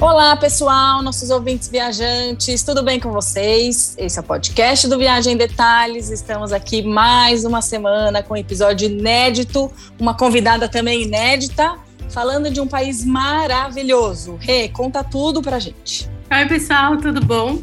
Olá, 0.00 0.36
pessoal, 0.36 1.02
nossos 1.02 1.28
ouvintes 1.28 1.68
viajantes, 1.68 2.62
tudo 2.62 2.84
bem 2.84 3.00
com 3.00 3.10
vocês? 3.10 3.96
Esse 3.98 4.16
é 4.16 4.22
o 4.22 4.24
podcast 4.24 4.86
do 4.86 4.96
Viagem 4.96 5.34
em 5.34 5.36
Detalhes. 5.36 6.08
Estamos 6.10 6.52
aqui 6.52 6.82
mais 6.82 7.44
uma 7.44 7.60
semana 7.60 8.22
com 8.22 8.34
um 8.34 8.36
episódio 8.36 8.88
inédito, 8.88 9.68
uma 9.98 10.16
convidada 10.16 10.68
também 10.68 11.02
inédita, 11.02 11.74
falando 12.10 12.48
de 12.48 12.60
um 12.60 12.66
país 12.68 13.04
maravilhoso. 13.04 14.36
Rê, 14.40 14.68
conta 14.68 15.02
tudo 15.02 15.42
pra 15.42 15.58
gente. 15.58 16.08
Oi, 16.30 16.46
pessoal, 16.46 16.96
tudo 16.98 17.20
bom? 17.20 17.58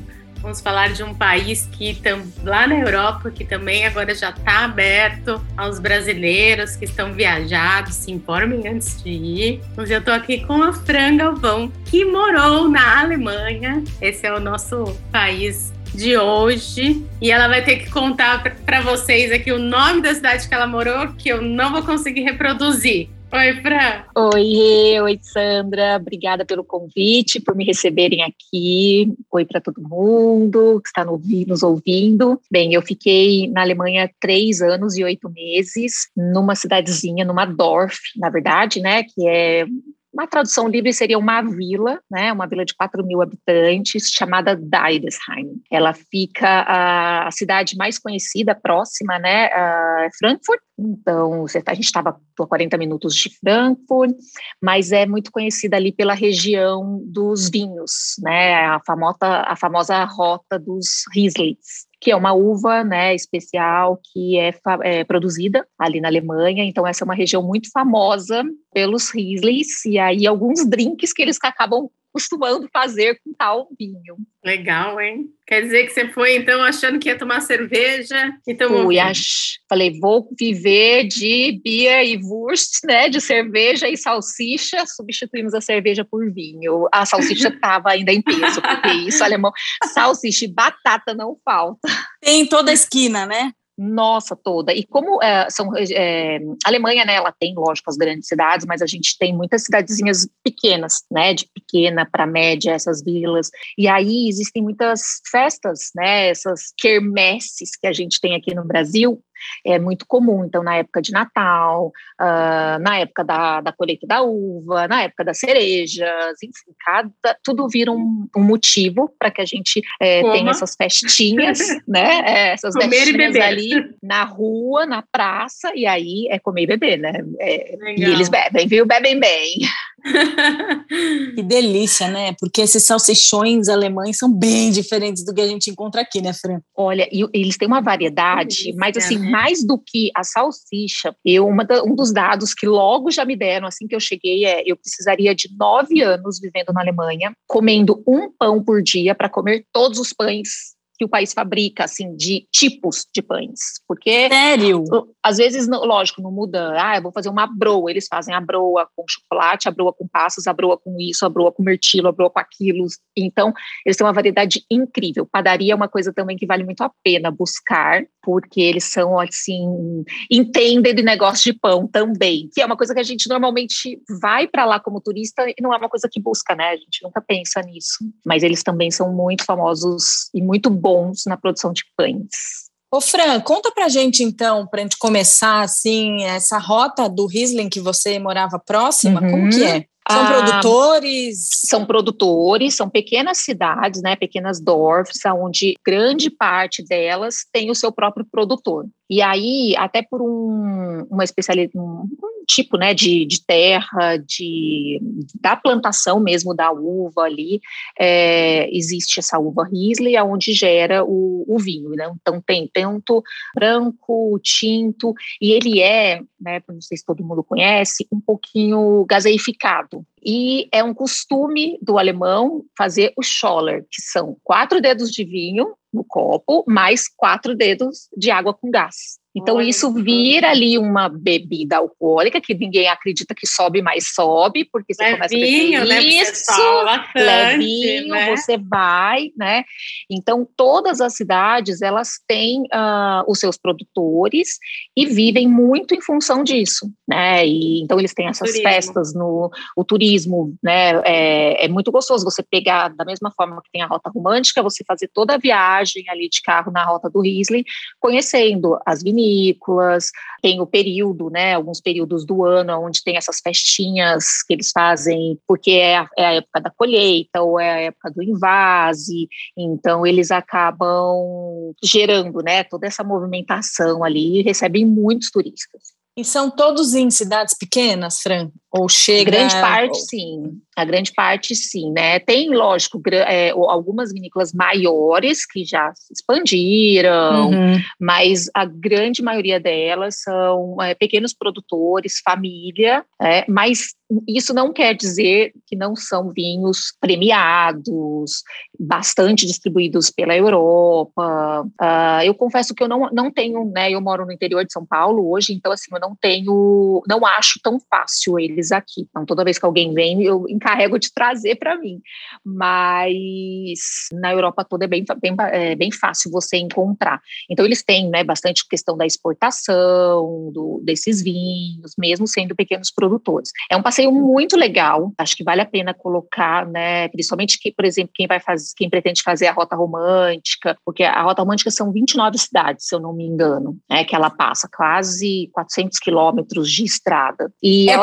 Vamos 0.45 0.61
falar 0.61 0.93
de 0.93 1.01
um 1.01 1.11
país 1.11 1.67
que 1.71 1.99
lá 2.43 2.67
na 2.67 2.75
Europa, 2.75 3.31
que 3.31 3.43
também 3.43 3.83
agora 3.83 4.13
já 4.13 4.29
está 4.29 4.65
aberto 4.65 5.43
aos 5.57 5.79
brasileiros 5.79 6.75
que 6.75 6.85
estão 6.85 7.11
viajados, 7.13 7.95
se 7.95 8.11
informem 8.11 8.67
antes 8.67 9.01
de 9.01 9.09
ir. 9.09 9.61
Hoje 9.75 9.93
eu 9.93 9.97
estou 9.97 10.13
aqui 10.13 10.45
com 10.45 10.61
a 10.61 10.71
Fran 10.71 11.17
Galvão, 11.17 11.73
que 11.85 12.05
morou 12.05 12.69
na 12.69 12.99
Alemanha. 12.99 13.83
Esse 13.99 14.27
é 14.27 14.33
o 14.35 14.39
nosso 14.39 14.95
país 15.11 15.73
de 15.95 16.15
hoje 16.15 17.03
e 17.19 17.31
ela 17.31 17.47
vai 17.47 17.63
ter 17.63 17.77
que 17.77 17.89
contar 17.89 18.43
para 18.67 18.81
vocês 18.81 19.31
aqui 19.31 19.51
o 19.51 19.57
nome 19.57 20.03
da 20.03 20.13
cidade 20.13 20.47
que 20.47 20.53
ela 20.53 20.67
morou, 20.67 21.07
que 21.13 21.27
eu 21.27 21.41
não 21.41 21.71
vou 21.71 21.81
conseguir 21.81 22.21
reproduzir. 22.21 23.09
Oi, 23.31 23.61
Fran. 23.61 24.05
Oi, 24.15 24.99
oi, 25.01 25.19
Sandra. 25.21 25.97
Obrigada 25.97 26.45
pelo 26.45 26.63
convite, 26.63 27.41
por 27.41 27.55
me 27.55 27.65
receberem 27.65 28.23
aqui. 28.23 29.13
Oi 29.31 29.45
para 29.45 29.59
todo 29.59 29.81
mundo 29.81 30.79
que 30.81 30.87
está 30.87 31.03
nos 31.03 31.63
ouvindo. 31.63 32.39
Bem, 32.49 32.73
eu 32.73 32.81
fiquei 32.81 33.49
na 33.49 33.61
Alemanha 33.61 34.09
três 34.19 34.61
anos 34.61 34.95
e 34.95 35.03
oito 35.03 35.29
meses, 35.29 36.09
numa 36.15 36.55
cidadezinha, 36.55 37.25
numa 37.25 37.45
Dorf, 37.45 37.97
na 38.15 38.29
verdade, 38.29 38.79
né, 38.79 39.03
que 39.03 39.27
é 39.27 39.65
uma 40.15 40.25
tradução 40.27 40.69
livre 40.69 40.93
seria 40.93 41.19
uma 41.19 41.41
vila, 41.41 41.99
né, 42.09 42.31
uma 42.31 42.47
vila 42.47 42.63
de 42.63 42.73
4 42.73 43.05
mil 43.05 43.21
habitantes, 43.21 44.09
chamada 44.09 44.55
Deidesheim. 44.55 45.61
Ela 45.69 45.93
fica 45.93 46.47
a, 46.47 47.27
a 47.27 47.31
cidade 47.31 47.75
mais 47.75 47.99
conhecida, 47.99 48.55
próxima, 48.55 49.19
né, 49.19 49.47
a 49.47 50.07
Frankfurt. 50.17 50.61
Então, 50.79 51.45
a 51.65 51.73
gente 51.73 51.85
estava 51.85 52.17
a 52.39 52.47
40 52.47 52.77
minutos 52.77 53.13
de 53.13 53.29
Frankfurt, 53.39 54.15
mas 54.63 54.93
é 54.93 55.05
muito 55.05 55.31
conhecida 55.31 55.75
ali 55.75 55.91
pela 55.91 56.13
região 56.13 57.01
dos 57.05 57.49
vinhos, 57.49 58.15
né, 58.19 58.55
a 58.67 58.79
famosa, 58.85 59.17
a 59.21 59.55
famosa 59.57 60.01
rota 60.05 60.57
dos 60.57 61.03
Rieslings 61.13 61.85
que 62.05 62.11
é 62.11 62.15
uma 62.15 62.33
uva 62.33 62.83
né, 62.83 63.15
especial 63.15 63.99
que 64.13 64.37
é, 64.37 64.53
é, 64.83 65.03
produzida 65.03 65.67
ali 65.75 65.99
na 65.99 66.07
Alemanha. 66.07 66.63
Então, 66.63 66.85
essa 66.85 67.03
é 67.03 67.05
uma 67.05 67.15
região 67.15 67.41
muito 67.41 67.71
famosa 67.71 68.43
pelos 68.71 69.09
Rieslings 69.09 69.83
e 69.85 69.97
aí 69.97 70.27
alguns 70.27 70.63
drinks 70.69 71.11
que 71.11 71.23
eles 71.23 71.39
acabam 71.41 71.89
costumando 72.15 72.69
fazer 72.71 73.19
com 73.21 73.33
tal 73.33 73.67
vinho. 73.77 74.15
Legal, 74.41 75.01
hein? 75.01 75.25
Quer 75.45 75.63
dizer 75.63 75.83
que 75.85 75.89
você 75.89 76.07
foi, 76.07 76.37
então, 76.37 76.63
achando 76.63 76.97
que 76.97 77.09
ia 77.09 77.17
tomar 77.17 77.41
cerveja 77.41 78.31
e 78.47 78.55
tomou 78.55 78.85
Fui, 78.85 78.97
ach... 78.97 79.59
falei, 79.67 79.99
vou 79.99 80.29
viver 80.39 81.09
de 81.09 81.59
bia 81.61 82.05
e 82.05 82.17
wurst, 82.23 82.85
né, 82.85 83.09
de 83.09 83.19
cerveja 83.19 83.89
e 83.89 83.97
salsicha, 83.97 84.85
substituímos 84.87 85.53
a 85.53 85.59
cerveja 85.59 86.05
por 86.05 86.31
vinho. 86.31 86.87
A 86.89 87.05
salsicha 87.05 87.49
estava 87.53 87.89
ainda 87.89 88.13
em 88.13 88.21
peso, 88.21 88.61
porque 88.61 88.93
isso, 89.05 89.21
alemão, 89.21 89.51
salsicha 89.93 90.45
e 90.45 90.53
batata 90.53 91.13
não 91.13 91.35
falta. 91.43 91.89
Tem 92.21 92.45
toda 92.47 92.71
a 92.71 92.73
esquina, 92.73 93.25
né? 93.25 93.51
Nossa, 93.77 94.37
toda. 94.37 94.73
E 94.73 94.85
como 94.85 95.21
é, 95.21 95.49
são 95.49 95.69
é, 95.75 96.37
a 96.65 96.69
Alemanha, 96.69 97.03
né, 97.03 97.15
ela 97.15 97.33
tem, 97.37 97.53
lógico, 97.53 97.89
as 97.89 97.97
grandes 97.97 98.27
cidades, 98.27 98.65
mas 98.65 98.81
a 98.81 98.85
gente 98.85 99.17
tem 99.17 99.35
muitas 99.35 99.63
cidadezinhas 99.63 100.27
pequenas, 100.41 101.03
né, 101.11 101.33
de 101.33 101.45
pequena 101.53 102.07
para 102.09 102.25
média, 102.25 102.71
essas 102.71 103.03
vilas. 103.03 103.49
E 103.77 103.87
aí 103.87 104.29
existem 104.29 104.63
muitas 104.63 105.19
festas, 105.29 105.91
né, 105.93 106.29
essas 106.29 106.73
quermesses 106.77 107.71
que 107.75 107.85
a 107.85 107.91
gente 107.91 108.21
tem 108.21 108.35
aqui 108.35 108.55
no 108.55 108.65
Brasil, 108.65 109.21
é 109.65 109.79
muito 109.79 110.05
comum. 110.07 110.45
Então, 110.45 110.63
na 110.63 110.75
época 110.77 111.01
de 111.01 111.11
Natal, 111.11 111.87
uh, 112.19 112.79
na 112.81 112.99
época 112.99 113.23
da, 113.23 113.61
da 113.61 113.71
colheita 113.71 114.05
da 114.07 114.21
uva, 114.21 114.87
na 114.87 115.03
época 115.03 115.23
das 115.23 115.39
cerejas, 115.39 116.35
enfim, 116.43 116.73
cada, 116.83 117.37
tudo 117.43 117.67
vira 117.67 117.91
um, 117.91 118.27
um 118.35 118.43
motivo 118.43 119.09
para 119.17 119.31
que 119.31 119.41
a 119.41 119.45
gente 119.45 119.81
é, 120.01 120.21
tenha 120.31 120.51
essas 120.51 120.75
festinhas, 120.75 121.59
né? 121.87 122.21
É, 122.25 122.53
essas 122.53 122.73
comer 122.73 123.05
festinhas 123.05 123.35
ali 123.35 123.71
na 124.01 124.23
rua, 124.23 124.85
na 124.85 125.01
praça, 125.01 125.71
e 125.75 125.85
aí 125.85 126.27
é 126.29 126.39
comer 126.39 126.63
e 126.63 126.67
beber, 126.67 126.97
né? 126.97 127.13
É, 127.39 127.75
e 127.97 128.03
eles 128.03 128.29
bebem, 128.29 128.67
viu? 128.67 128.85
Bebem 128.85 129.19
bem. 129.19 129.59
que 131.35 131.41
delícia, 131.41 132.07
né? 132.07 132.35
Porque 132.39 132.61
esses 132.61 132.83
salsichões 132.83 133.67
alemães 133.67 134.17
são 134.17 134.31
bem 134.31 134.71
diferentes 134.71 135.25
do 135.25 135.33
que 135.33 135.41
a 135.41 135.47
gente 135.47 135.69
encontra 135.69 136.01
aqui, 136.01 136.21
né, 136.21 136.31
Fran? 136.33 136.59
Olha, 136.75 137.07
e 137.11 137.25
eles 137.33 137.57
têm 137.57 137.67
uma 137.67 137.81
variedade, 137.81 138.73
mas 138.75 138.95
assim, 138.97 139.17
né? 139.17 139.31
Mais 139.35 139.67
do 139.67 139.77
que 139.77 140.09
a 140.15 140.23
salsicha, 140.23 141.13
eu, 141.25 141.53
da, 141.67 141.83
um 141.83 141.93
dos 141.93 142.13
dados 142.13 142.53
que 142.53 142.65
logo 142.65 143.11
já 143.11 143.25
me 143.25 143.35
deram 143.35 143.67
assim 143.67 143.85
que 143.85 143.93
eu 143.93 143.99
cheguei 143.99 144.45
é 144.45 144.63
eu 144.65 144.77
precisaria 144.77 145.35
de 145.35 145.49
nove 145.59 146.01
anos 146.01 146.39
vivendo 146.39 146.71
na 146.71 146.79
Alemanha, 146.79 147.35
comendo 147.45 148.01
um 148.07 148.31
pão 148.31 148.63
por 148.63 148.81
dia 148.81 149.13
para 149.13 149.27
comer 149.27 149.65
todos 149.73 149.99
os 149.99 150.13
pães 150.13 150.74
que 150.97 151.05
o 151.05 151.09
país 151.09 151.33
fabrica, 151.33 151.83
assim, 151.83 152.15
de 152.15 152.47
tipos 152.51 153.05
de 153.13 153.21
pães. 153.21 153.59
Porque. 153.87 154.29
Sério? 154.29 154.83
Às 155.23 155.37
vezes, 155.37 155.67
lógico, 155.67 156.21
não 156.21 156.31
muda. 156.31 156.73
Ah, 156.77 156.97
eu 156.97 157.01
vou 157.01 157.11
fazer 157.11 157.29
uma 157.29 157.47
broa. 157.47 157.89
Eles 157.89 158.07
fazem 158.07 158.33
a 158.33 158.41
broa 158.41 158.87
com 158.95 159.03
chocolate, 159.07 159.67
a 159.67 159.71
broa 159.71 159.93
com 159.93 160.07
passas, 160.07 160.47
a 160.47 160.53
broa 160.53 160.77
com 160.77 160.95
isso, 160.99 161.25
a 161.25 161.29
broa 161.29 161.51
com 161.51 161.63
mirtilo, 161.63 162.07
a 162.07 162.11
broa 162.11 162.29
com 162.29 162.39
aquilo. 162.39 162.85
Então, 163.15 163.53
eles 163.85 163.97
têm 163.97 164.05
uma 164.05 164.13
variedade 164.13 164.63
incrível. 164.69 165.27
Padaria 165.29 165.73
é 165.73 165.75
uma 165.75 165.87
coisa 165.87 166.13
também 166.13 166.37
que 166.37 166.45
vale 166.45 166.63
muito 166.63 166.81
a 166.81 166.91
pena 167.03 167.31
buscar, 167.31 168.03
porque 168.21 168.61
eles 168.61 168.85
são, 168.85 169.19
assim, 169.19 170.03
entendem 170.31 170.95
de 170.95 171.03
negócio 171.03 171.51
de 171.51 171.59
pão 171.59 171.87
também, 171.87 172.49
que 172.53 172.61
é 172.61 172.65
uma 172.65 172.77
coisa 172.77 172.93
que 172.93 172.99
a 172.99 173.03
gente 173.03 173.27
normalmente 173.29 174.01
vai 174.21 174.47
para 174.47 174.65
lá 174.65 174.79
como 174.79 175.01
turista 175.01 175.47
e 175.47 175.55
não 175.61 175.73
é 175.73 175.77
uma 175.77 175.89
coisa 175.89 176.07
que 176.11 176.21
busca, 176.21 176.55
né? 176.55 176.69
A 176.69 176.75
gente 176.75 177.03
nunca 177.03 177.21
pensa 177.21 177.61
nisso. 177.61 177.97
Mas 178.25 178.43
eles 178.43 178.63
também 178.63 178.91
são 178.91 179.13
muito 179.13 179.43
famosos 179.43 180.29
e 180.33 180.41
muito 180.41 180.69
bons 180.69 180.84
na 181.27 181.37
produção 181.37 181.73
de 181.73 181.83
pães. 181.97 182.65
Ô 182.91 183.01
Fran, 183.01 183.41
conta 183.41 183.71
pra 183.71 183.89
gente 183.89 184.23
então, 184.23 184.65
pra 184.67 184.81
gente 184.81 184.97
começar 184.97 185.61
assim, 185.61 186.23
essa 186.23 186.57
rota 186.57 187.09
do 187.09 187.25
Riesling 187.25 187.67
que 187.67 187.81
você 187.81 188.17
morava 188.19 188.57
próxima, 188.57 189.21
uhum. 189.21 189.31
como 189.31 189.49
que 189.49 189.63
é? 189.63 189.85
São 190.09 190.21
ah, 190.21 190.27
produtores? 190.27 191.49
São 191.65 191.85
produtores, 191.85 192.75
são 192.75 192.87
pequenas 192.87 193.39
cidades, 193.39 194.03
né, 194.03 194.15
pequenas 194.15 194.61
dorfs, 194.61 195.19
onde 195.25 195.73
grande 195.83 196.29
parte 196.29 196.83
delas 196.85 197.37
tem 197.51 197.71
o 197.71 197.75
seu 197.75 197.91
próprio 197.91 198.25
produtor. 198.31 198.85
E 199.09 199.21
aí, 199.21 199.75
até 199.77 200.03
por 200.03 200.21
um, 200.21 201.07
uma 201.09 201.23
especialidade, 201.23 201.75
um, 201.75 202.07
tipo 202.45 202.77
né, 202.77 202.93
de, 202.93 203.25
de 203.25 203.43
terra, 203.45 204.17
de, 204.17 204.99
da 205.39 205.55
plantação 205.55 206.19
mesmo 206.19 206.53
da 206.53 206.71
uva 206.71 207.23
ali, 207.23 207.61
é, 207.99 208.69
existe 208.75 209.19
essa 209.19 209.39
uva 209.39 209.63
Riesling, 209.63 210.17
onde 210.19 210.53
gera 210.53 211.03
o, 211.03 211.45
o 211.47 211.57
vinho. 211.59 211.89
Né? 211.91 212.11
Então, 212.21 212.41
tem 212.41 212.69
tanto 212.73 213.23
branco, 213.53 214.39
tinto, 214.41 215.13
e 215.41 215.51
ele 215.51 215.81
é, 215.81 216.21
né, 216.39 216.61
não 216.67 216.81
sei 216.81 216.97
se 216.97 217.05
todo 217.05 217.23
mundo 217.23 217.43
conhece, 217.43 218.07
um 218.11 218.19
pouquinho 218.19 219.05
gaseificado. 219.05 220.05
E 220.23 220.67
é 220.71 220.83
um 220.83 220.93
costume 220.93 221.77
do 221.81 221.99
alemão 221.99 222.63
fazer 222.75 223.13
o 223.15 223.21
Scholler, 223.21 223.85
que 223.91 224.01
são 224.01 224.35
quatro 224.43 224.81
dedos 224.81 225.11
de 225.11 225.23
vinho 225.23 225.75
no 225.93 226.03
copo, 226.03 226.63
mais 226.67 227.07
quatro 227.07 227.55
dedos 227.55 228.09
de 228.17 228.31
água 228.31 228.53
com 228.53 228.71
gás. 228.71 229.19
Então, 229.35 229.57
Olha. 229.57 229.67
isso 229.67 229.91
vira 229.91 230.51
ali 230.51 230.77
uma 230.77 231.09
bebida 231.09 231.77
alcoólica 231.77 232.39
que 232.39 232.55
ninguém 232.55 232.87
acredita 232.87 233.35
que 233.35 233.45
sobe, 233.45 233.81
mas 233.81 234.13
sobe, 234.13 234.63
porque 234.71 234.93
você 234.93 235.03
levinho, 235.03 235.17
começa 235.17 235.35
a 235.35 235.37
beber 235.37 235.87
né? 235.87 236.01
isso, 236.01 236.83
bastante, 236.85 237.17
levinho, 237.17 238.13
né? 238.13 238.35
você 238.35 238.57
vai, 238.57 239.31
né? 239.35 239.65
Então, 240.09 240.47
todas 240.55 241.01
as 241.01 241.15
cidades, 241.15 241.81
elas 241.81 242.19
têm 242.25 242.61
uh, 242.61 243.23
os 243.27 243.39
seus 243.39 243.57
produtores 243.57 244.57
e 244.95 245.05
vivem 245.05 245.49
muito 245.49 245.93
em 245.93 246.01
função 246.01 246.41
disso, 246.41 246.89
né? 247.05 247.45
E, 247.45 247.81
então, 247.81 247.99
eles 247.99 248.13
têm 248.13 248.27
essas 248.27 248.47
turismo. 248.47 248.69
festas 248.69 249.13
no 249.13 249.51
o 249.75 249.83
turismo, 249.83 250.55
né? 250.63 251.01
É, 251.03 251.65
é 251.65 251.67
muito 251.67 251.91
gostoso 251.91 252.23
você 252.23 252.41
pegar, 252.41 252.87
da 252.95 253.03
mesma 253.03 253.31
forma 253.35 253.61
que 253.61 253.71
tem 253.71 253.81
a 253.81 253.87
rota 253.87 254.09
romântica, 254.09 254.63
você 254.63 254.81
fazer 254.87 255.09
toda 255.13 255.33
a 255.35 255.37
viagem 255.37 256.05
ali 256.09 256.29
de 256.29 256.41
carro 256.41 256.71
na 256.71 256.85
rota 256.85 257.09
do 257.09 257.19
Riesling, 257.19 257.65
conhecendo 257.99 258.79
as 258.85 259.03
vinícolas, 259.03 259.24
vinícolas, 259.25 260.11
tem 260.41 260.61
o 260.61 260.67
período, 260.67 261.29
né, 261.29 261.55
alguns 261.55 261.81
períodos 261.81 262.25
do 262.25 262.45
ano 262.45 262.79
onde 262.79 263.03
tem 263.03 263.17
essas 263.17 263.39
festinhas 263.39 264.43
que 264.45 264.53
eles 264.53 264.71
fazem, 264.71 265.39
porque 265.47 265.71
é 265.71 265.97
a, 265.97 266.09
é 266.17 266.25
a 266.25 266.33
época 266.33 266.61
da 266.61 266.71
colheita 266.71 267.41
ou 267.41 267.59
é 267.59 267.71
a 267.71 267.81
época 267.81 268.11
do 268.11 268.23
invase, 268.23 269.27
então 269.57 270.05
eles 270.05 270.31
acabam 270.31 271.73
gerando, 271.83 272.41
né, 272.41 272.63
toda 272.63 272.87
essa 272.87 273.03
movimentação 273.03 274.03
ali 274.03 274.39
e 274.39 274.43
recebem 274.43 274.85
muitos 274.85 275.31
turistas. 275.31 275.95
E 276.17 276.23
são 276.23 276.49
todos 276.49 276.93
em 276.93 277.11
cidades 277.11 277.53
pequenas, 277.57 278.19
Fran? 278.21 278.49
Ou 278.77 278.89
chega. 278.89 279.31
Grande 279.31 279.53
parte, 279.53 280.01
sim. 280.01 280.59
A 280.75 280.83
grande 280.83 281.13
parte, 281.13 281.55
sim, 281.55 281.91
né? 281.93 282.19
Tem, 282.19 282.49
lógico, 282.49 283.01
é, 283.09 283.51
algumas 283.51 284.11
vinícolas 284.11 284.51
maiores 284.51 285.45
que 285.45 285.63
já 285.63 285.93
se 285.95 286.11
expandiram, 286.13 287.49
uhum. 287.49 287.79
mas 287.97 288.49
a 288.53 288.65
grande 288.65 289.23
maioria 289.23 289.57
delas 289.57 290.21
são 290.21 290.75
é, 290.81 290.93
pequenos 290.93 291.33
produtores, 291.33 292.19
família, 292.25 293.05
é, 293.21 293.45
mas 293.47 293.95
isso 294.27 294.53
não 294.53 294.71
quer 294.71 294.93
dizer 294.93 295.53
que 295.65 295.75
não 295.75 295.95
são 295.95 296.29
vinhos 296.31 296.93
premiados, 296.99 298.43
bastante 298.79 299.45
distribuídos 299.47 300.11
pela 300.11 300.35
Europa. 300.35 301.65
Uh, 301.81 302.23
eu 302.23 302.35
confesso 302.35 302.75
que 302.75 302.83
eu 302.83 302.87
não, 302.87 303.09
não 303.11 303.31
tenho, 303.31 303.65
né? 303.65 303.91
Eu 303.91 304.01
moro 304.01 304.25
no 304.25 304.31
interior 304.31 304.63
de 304.63 304.71
São 304.71 304.85
Paulo 304.85 305.31
hoje, 305.31 305.53
então 305.53 305.71
assim, 305.71 305.89
eu 305.91 305.99
não 305.99 306.15
tenho, 306.15 307.01
não 307.07 307.25
acho 307.25 307.59
tão 307.63 307.79
fácil 307.89 308.37
eles 308.37 308.64
aqui. 308.71 309.07
Então, 309.09 309.25
toda 309.25 309.43
vez 309.43 309.57
que 309.57 309.65
alguém 309.65 309.93
vem, 309.93 310.23
eu 310.23 310.45
encarrego 310.49 310.99
de 310.99 311.13
trazer 311.13 311.55
para 311.55 311.77
mim. 311.77 312.01
Mas 312.43 313.79
na 314.13 314.31
Europa 314.31 314.65
toda 314.65 314.85
é 314.85 314.87
bem, 314.87 315.03
bem, 315.19 315.35
é 315.51 315.75
bem 315.75 315.91
fácil 315.91 316.31
você 316.31 316.57
encontrar. 316.57 317.21
Então, 317.49 317.65
eles 317.65 317.83
têm 317.83 318.09
né, 318.09 318.23
bastante 318.23 318.67
questão 318.67 318.97
da 318.97 319.05
exportação 319.05 320.51
do, 320.51 320.81
desses 320.83 321.21
vinhos, 321.21 321.93
mesmo 321.97 322.27
sendo 322.27 322.55
pequenos 322.55 322.91
produtores. 322.91 323.49
É 323.69 323.75
um 323.75 323.81
passeio 323.81 324.11
muito 324.11 324.55
legal, 324.55 325.11
acho 325.17 325.35
que 325.35 325.43
vale 325.43 325.61
a 325.61 325.65
pena 325.65 325.93
colocar, 325.93 326.65
né, 326.65 327.07
principalmente 327.09 327.59
que, 327.59 327.71
por 327.71 327.85
exemplo, 327.85 328.11
quem 328.13 328.27
vai 328.27 328.39
fazer, 328.39 328.73
quem 328.75 328.89
pretende 328.89 329.21
fazer 329.21 329.47
a 329.47 329.53
rota 329.53 329.75
romântica, 329.75 330.77
porque 330.85 331.03
a 331.03 331.21
rota 331.21 331.41
romântica 331.41 331.71
são 331.71 331.91
29 331.91 332.37
cidades, 332.37 332.87
se 332.87 332.95
eu 332.95 332.99
não 332.99 333.13
me 333.13 333.25
engano, 333.25 333.77
né, 333.89 334.03
que 334.03 334.15
ela 334.15 334.29
passa 334.29 334.69
quase 334.73 335.49
400 335.53 335.99
quilômetros 335.99 336.71
de 336.71 336.83
estrada. 336.83 337.51
E 337.61 337.89
é 337.89 337.97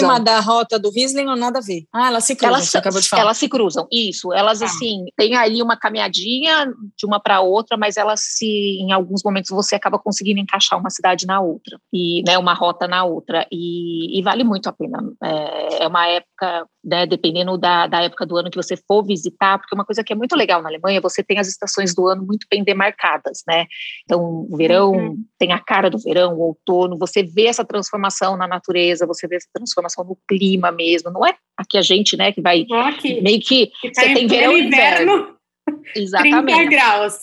próxima 0.00 0.20
da 0.20 0.40
rota 0.40 0.78
do 0.78 0.90
Riesling 0.90 1.28
ou 1.28 1.36
nada 1.36 1.58
a 1.58 1.62
ver? 1.62 1.84
Ah, 1.92 2.08
ela 2.08 2.20
se 2.20 2.34
cruzam, 2.34 2.56
elas, 2.56 2.74
acabou 2.74 3.00
de 3.00 3.08
falar. 3.08 3.22
Elas 3.22 3.38
se 3.38 3.48
cruzam, 3.48 3.86
isso. 3.90 4.32
Elas, 4.32 4.62
ah. 4.62 4.66
assim, 4.66 5.04
tem 5.16 5.36
ali 5.36 5.62
uma 5.62 5.76
caminhadinha 5.76 6.72
de 6.96 7.06
uma 7.06 7.20
para 7.20 7.40
outra, 7.40 7.76
mas 7.76 7.96
elas 7.96 8.20
se, 8.20 8.46
em 8.46 8.92
alguns 8.92 9.22
momentos, 9.24 9.50
você 9.50 9.74
acaba 9.74 9.98
conseguindo 9.98 10.40
encaixar 10.40 10.78
uma 10.78 10.90
cidade 10.90 11.26
na 11.26 11.40
outra, 11.40 11.78
e, 11.92 12.22
né, 12.26 12.38
uma 12.38 12.54
rota 12.54 12.86
na 12.86 13.04
outra, 13.04 13.46
e, 13.50 14.18
e 14.18 14.22
vale 14.22 14.44
muito 14.44 14.68
a 14.68 14.72
pena. 14.72 14.98
É, 15.22 15.84
é 15.84 15.88
uma 15.88 16.06
época, 16.06 16.66
né, 16.84 17.06
dependendo 17.06 17.58
da, 17.58 17.86
da 17.86 18.02
época 18.02 18.24
do 18.24 18.36
ano 18.36 18.50
que 18.50 18.56
você 18.56 18.76
for 18.76 19.04
visitar, 19.04 19.58
porque 19.58 19.74
uma 19.74 19.84
coisa 19.84 20.02
que 20.02 20.12
é 20.12 20.16
muito 20.16 20.34
legal 20.34 20.62
na 20.62 20.68
Alemanha, 20.68 21.00
você 21.00 21.22
tem 21.22 21.38
as 21.38 21.48
estações 21.48 21.94
do 21.94 22.08
ano 22.08 22.24
muito 22.24 22.46
bem 22.50 22.64
demarcadas, 22.64 23.42
né? 23.46 23.66
Então, 24.04 24.46
o 24.50 24.56
verão 24.56 24.92
uhum. 24.92 25.24
tem 25.38 25.52
a 25.52 25.58
cara 25.58 25.90
do 25.90 25.98
verão, 25.98 26.34
o 26.34 26.40
outono, 26.40 26.98
você 26.98 27.22
vê 27.22 27.46
essa 27.46 27.64
transformação 27.64 28.36
na 28.36 28.46
natureza, 28.46 29.06
você 29.06 29.28
vê 29.28 29.36
essa 29.36 29.48
transformação 29.52 30.04
no 30.04 30.16
clima 30.28 30.72
mesmo, 30.72 31.10
não 31.10 31.26
é 31.26 31.34
aqui 31.56 31.76
a 31.76 31.82
gente, 31.82 32.16
né, 32.16 32.32
que 32.32 32.40
vai 32.40 32.66
aqui, 32.70 33.20
meio 33.20 33.40
que, 33.40 33.70
que 33.80 33.92
tá 33.92 34.02
você 34.02 34.14
tem 34.14 34.26
verão 34.26 34.56
e 34.56 34.62
inverno. 34.62 35.12
inverno. 35.12 35.39
Exatamente. 35.94 36.46
30 36.46 36.70
graus. 36.70 37.14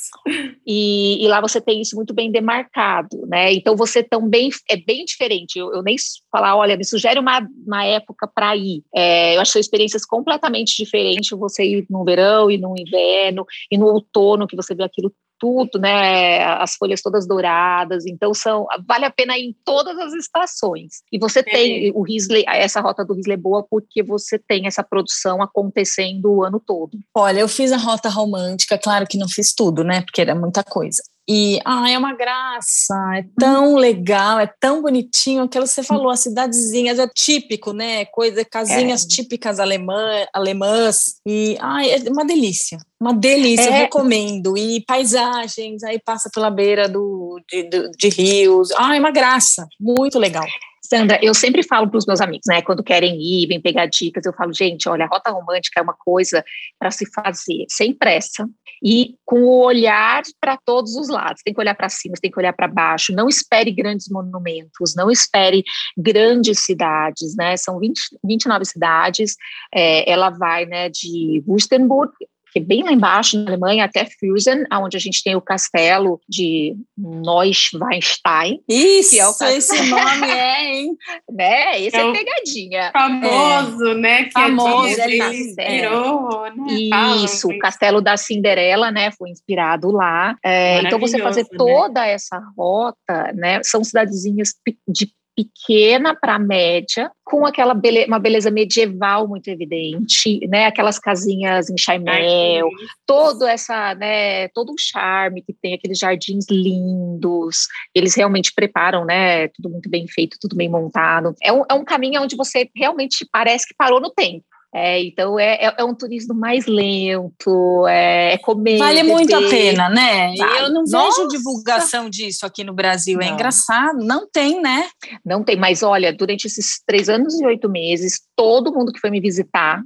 E, 0.66 1.24
e, 1.24 1.28
lá 1.28 1.40
você 1.40 1.62
tem 1.62 1.82
isso 1.82 1.96
muito 1.96 2.14
bem 2.14 2.32
demarcado, 2.32 3.26
né? 3.28 3.54
Então 3.54 3.76
você 3.76 4.04
também 4.04 4.50
é 4.70 4.78
bem 4.78 5.06
diferente. 5.06 5.58
Eu, 5.58 5.74
eu 5.74 5.82
nem 5.82 5.96
falar, 6.32 6.56
olha, 6.56 6.78
me 6.78 6.86
sugere 6.86 7.20
uma, 7.20 7.48
uma 7.66 7.86
época 7.86 8.28
para 8.28 8.56
ir. 8.56 8.84
É, 8.94 9.36
eu 9.36 9.42
acho 9.42 9.50
que 9.50 9.54
são 9.54 9.62
experiências 9.62 10.06
completamente 10.06 10.76
diferentes. 10.76 11.38
Você 11.38 11.64
ir 11.64 11.86
no 11.90 12.04
verão 12.04 12.50
e 12.52 12.58
no 12.58 12.76
inverno 12.78 13.46
e 13.72 13.78
no 13.78 13.88
outono 13.88 14.48
que 14.48 14.56
você 14.56 14.76
vê 14.76 14.84
aquilo 14.84 15.14
tudo, 15.40 15.80
né? 15.80 16.44
As 16.44 16.76
folhas 16.76 17.02
todas 17.02 17.28
douradas, 17.28 18.06
então 18.06 18.34
são 18.34 18.66
vale 18.88 19.06
a 19.06 19.12
pena 19.12 19.38
ir 19.38 19.50
em 19.50 19.56
todas 19.66 19.98
as 19.98 20.14
estações. 20.14 21.02
E 21.12 21.20
você 21.20 21.40
é. 21.40 21.44
tem 21.44 21.92
o 21.94 22.02
Risley, 22.02 22.44
essa 22.48 22.82
rota 22.82 23.04
do 23.04 23.14
Risley 23.14 23.36
é 23.36 23.38
boa 23.38 23.66
porque 23.70 24.04
você 24.04 24.40
tem 24.40 24.68
essa 24.68 24.84
produção 24.84 25.42
acontecendo 25.42 26.32
o 26.32 26.44
ano 26.44 26.62
todo. 26.66 26.98
Olha, 27.16 27.40
eu 27.40 27.48
fiz 27.48 27.72
a 27.72 27.78
rota 27.78 28.10
romântica, 28.10 28.78
claro 28.78 29.08
que 29.08 29.18
não 29.18 29.28
fiz 29.28 29.54
tudo, 29.54 29.84
né? 29.84 30.02
Porque 30.02 30.22
era 30.22 30.36
muita 30.36 30.64
coisa. 30.64 31.02
E 31.30 31.60
ah, 31.66 31.92
é 31.92 31.98
uma 31.98 32.16
graça, 32.16 32.96
é 33.18 33.26
tão 33.38 33.76
legal, 33.76 34.40
é 34.40 34.48
tão 34.48 34.82
bonitinho 34.82 35.44
aquilo 35.44 35.66
que 35.66 35.72
você 35.72 35.84
falou, 35.84 36.10
as 36.10 36.22
cidadezinhas, 36.22 37.00
é 37.00 37.08
típico, 37.14 37.74
né? 37.74 38.06
Coisa, 38.06 38.46
casinhas 38.46 39.04
é. 39.04 39.08
típicas 39.10 39.60
alemã, 39.60 40.26
alemãs. 40.34 41.16
E 41.28 41.58
ah, 41.60 41.86
é 41.86 41.98
uma 42.10 42.24
delícia, 42.24 42.78
uma 43.00 43.14
delícia, 43.14 43.70
é. 43.70 43.80
recomendo. 43.80 44.58
E 44.58 44.84
paisagens, 44.86 45.84
aí 45.84 46.00
passa 46.00 46.30
pela 46.34 46.50
beira 46.50 46.88
do, 46.88 47.40
de, 47.50 47.64
de, 47.64 47.92
de 47.92 48.10
rios. 48.10 48.72
Ah, 48.78 48.96
é 48.96 49.00
uma 49.00 49.12
graça, 49.12 49.68
muito 49.80 50.18
legal. 50.18 50.46
Sandra, 50.88 51.20
eu 51.22 51.34
sempre 51.34 51.64
falo 51.64 51.90
para 51.90 51.98
os 51.98 52.06
meus 52.06 52.22
amigos, 52.22 52.46
né, 52.48 52.62
quando 52.62 52.82
querem 52.82 53.20
ir, 53.22 53.48
vem 53.48 53.62
pegar 53.62 53.88
dicas, 53.88 54.26
eu 54.26 54.32
falo, 54.32 54.54
gente, 54.54 54.88
olha, 54.88 55.04
a 55.04 55.08
rota 55.08 55.32
romântica 55.32 55.82
é 55.82 55.84
uma 55.84 55.94
coisa 55.94 56.42
para 56.80 56.92
se 56.92 57.06
fazer 57.12 57.66
sem 57.68 57.94
pressa 57.94 58.48
e 58.82 59.16
com 59.26 59.42
o 59.42 59.66
olhar 59.66 60.24
para 60.40 60.56
todos 60.56 60.96
os 60.96 61.10
lados. 61.10 61.42
Tem 61.44 61.54
que 61.54 61.60
olhar 61.60 61.76
para 61.76 61.90
cima, 61.90 62.16
tem 62.22 62.32
que 62.32 62.40
olhar 62.40 62.54
para 62.54 62.68
baixo. 62.68 63.14
Não 63.14 63.28
espere 63.28 63.72
grandes 63.72 64.08
monumentos, 64.08 64.96
não 64.96 65.10
espere 65.10 65.64
grandes 65.98 66.64
cidades, 66.64 67.36
né? 67.36 67.58
São 67.58 67.80
20, 67.80 68.00
29 68.24 68.66
cidades. 68.66 69.36
É, 69.74 70.10
ela 70.10 70.30
vai, 70.30 70.66
né, 70.66 70.90
de 70.90 71.44
Wustenburg 71.48 72.14
que 72.58 72.64
é 72.64 72.66
bem 72.66 72.84
lá 72.84 72.92
embaixo 72.92 73.38
na 73.38 73.52
Alemanha, 73.52 73.86
até 73.86 74.06
Füssen, 74.06 74.64
onde 74.72 74.98
a 74.98 75.00
gente 75.00 75.24
tem 75.24 75.36
o 75.36 75.42
castelo 75.42 76.20
de 76.28 76.76
Neuschwanstein. 76.98 78.62
Isso, 78.68 79.12
que 79.12 79.20
é 79.20 79.28
o 79.28 79.30
castelo... 79.30 79.58
esse 79.58 79.82
nome 79.84 80.28
é, 80.28 80.74
hein? 80.74 80.98
né? 81.32 81.82
Esse 81.82 81.98
é, 81.98 82.08
é 82.08 82.12
pegadinha. 82.12 82.92
Famoso, 82.92 83.88
é. 83.92 83.94
né? 83.96 84.24
Que 84.24 84.32
famoso, 84.32 85.02
é 85.02 85.36
inspirou, 85.36 86.42
né? 86.56 87.24
Isso, 87.24 87.48
o 87.48 87.60
castelo 87.60 88.02
da 88.02 88.18
Cinderela, 88.18 88.92
né? 88.92 89.12
Foi 89.12 89.30
inspirado 89.30 89.92
lá. 89.92 90.36
É, 90.44 90.82
então, 90.82 91.00
você 91.00 91.20
fazer 91.20 91.44
né? 91.44 91.58
toda 91.58 92.06
essa 92.06 92.42
rota, 92.58 93.32
né? 93.36 93.62
São 93.64 93.84
cidadezinhas 93.84 94.54
de 94.88 95.12
pequena 95.38 96.16
para 96.20 96.40
média, 96.40 97.12
com 97.24 97.46
aquela 97.46 97.76
bele 97.76 98.06
uma 98.06 98.18
beleza 98.18 98.50
medieval 98.50 99.28
muito 99.28 99.48
evidente, 99.50 100.40
né? 100.48 100.66
Aquelas 100.66 100.98
casinhas 100.98 101.70
em 101.70 101.78
chaimel, 101.78 102.68
todo 103.06 103.46
essa, 103.46 103.94
né? 103.94 104.48
Todo 104.48 104.72
o 104.72 104.80
charme 104.80 105.44
que 105.44 105.54
tem 105.54 105.76
aqueles 105.76 106.00
jardins 106.00 106.48
lindos. 106.50 107.68
Eles 107.94 108.16
realmente 108.16 108.52
preparam, 108.52 109.06
né? 109.06 109.48
Tudo 109.50 109.70
muito 109.70 109.88
bem 109.88 110.08
feito, 110.08 110.38
tudo 110.42 110.56
bem 110.56 110.70
montado. 110.70 111.36
É 111.44 111.54
um, 111.54 111.62
é 111.70 111.74
um 111.76 111.86
caminho 111.86 112.24
onde 112.24 112.36
você 112.36 112.68
realmente 112.76 113.28
parece 113.32 113.68
que 113.68 113.76
parou 113.78 114.02
no 114.02 114.10
tempo. 114.10 114.44
É, 114.74 115.02
então 115.02 115.40
é, 115.40 115.66
é, 115.66 115.76
é, 115.78 115.84
um 115.84 115.96
turismo 115.96 116.34
mais 116.34 116.66
lento, 116.66 117.88
é, 117.88 118.34
é 118.34 118.38
comer. 118.38 118.78
Vale 118.78 119.04
muito 119.04 119.36
a 119.36 119.50
pena, 119.50 119.90
né? 119.90 120.34
Vale. 120.38 120.60
Eu 120.60 120.70
não 120.74 120.84
Nossa. 120.86 121.22
vejo 121.22 121.30
divulgação 121.30 122.10
disso 122.10 122.46
aqui 122.46 122.64
no 122.64 122.74
Brasil. 122.74 123.20
É 123.22 123.26
não. 123.26 123.32
É 123.32 123.34
engraçado, 123.34 123.98
não 124.00 124.30
tem, 124.30 124.62
né? 124.62 124.88
Não 125.26 125.44
tem, 125.44 125.56
mas 125.56 125.84
olha, 125.84 126.14
durante 126.14 126.46
esses 126.48 126.82
três 126.86 127.10
anos 127.10 127.40
e 127.40 127.46
oito 127.46 127.70
meses, 127.70 128.20
todo 128.36 128.74
mundo 128.74 128.92
que 128.92 129.00
foi 129.00 129.10
me 129.10 129.22
visitar, 129.22 129.82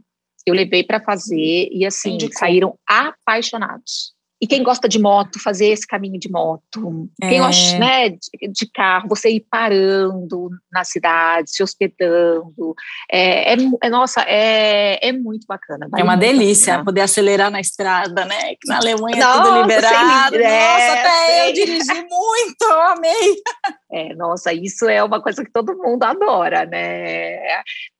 eu 0.45 0.55
levei 0.55 0.83
para 0.83 0.99
fazer 0.99 1.69
e 1.71 1.85
assim, 1.85 2.17
saíram 2.31 2.75
apaixonados. 2.87 4.13
E 4.41 4.47
quem 4.47 4.63
gosta 4.63 4.89
de 4.89 4.97
moto, 4.97 5.39
fazer 5.39 5.67
esse 5.67 5.85
caminho 5.85 6.19
de 6.19 6.29
moto. 6.31 7.07
É. 7.21 7.29
Quem 7.29 7.39
gosta 7.39 7.77
né, 7.77 8.09
de, 8.09 8.17
de, 8.51 8.71
carro, 8.73 9.07
você 9.07 9.29
ir 9.29 9.45
parando 9.49 10.49
na 10.71 10.83
cidade, 10.83 11.51
se 11.51 11.61
hospedando. 11.61 12.73
É, 13.11 13.53
é, 13.53 13.57
é 13.83 13.89
nossa, 13.89 14.21
é, 14.21 15.07
é 15.07 15.11
muito 15.11 15.45
bacana. 15.47 15.87
é 15.95 16.03
uma 16.03 16.17
delícia 16.17 16.83
poder 16.83 17.01
acelerar 17.01 17.51
na 17.51 17.61
estrada, 17.61 18.25
né? 18.25 18.55
Que 18.59 18.67
na 18.67 18.77
Alemanha 18.77 19.17
nossa, 19.17 19.39
é 19.39 19.43
tudo 19.43 19.61
liberado. 19.61 20.37
Nossa, 20.39 20.93
até 20.93 21.47
eu 21.47 21.53
dirigi 21.53 21.93
muito, 21.93 22.65
amei. 22.89 23.35
É, 23.91 24.15
nossa, 24.15 24.51
isso 24.53 24.89
é 24.89 25.03
uma 25.03 25.21
coisa 25.21 25.43
que 25.43 25.51
todo 25.51 25.77
mundo 25.77 26.03
adora, 26.03 26.65
né? 26.65 27.37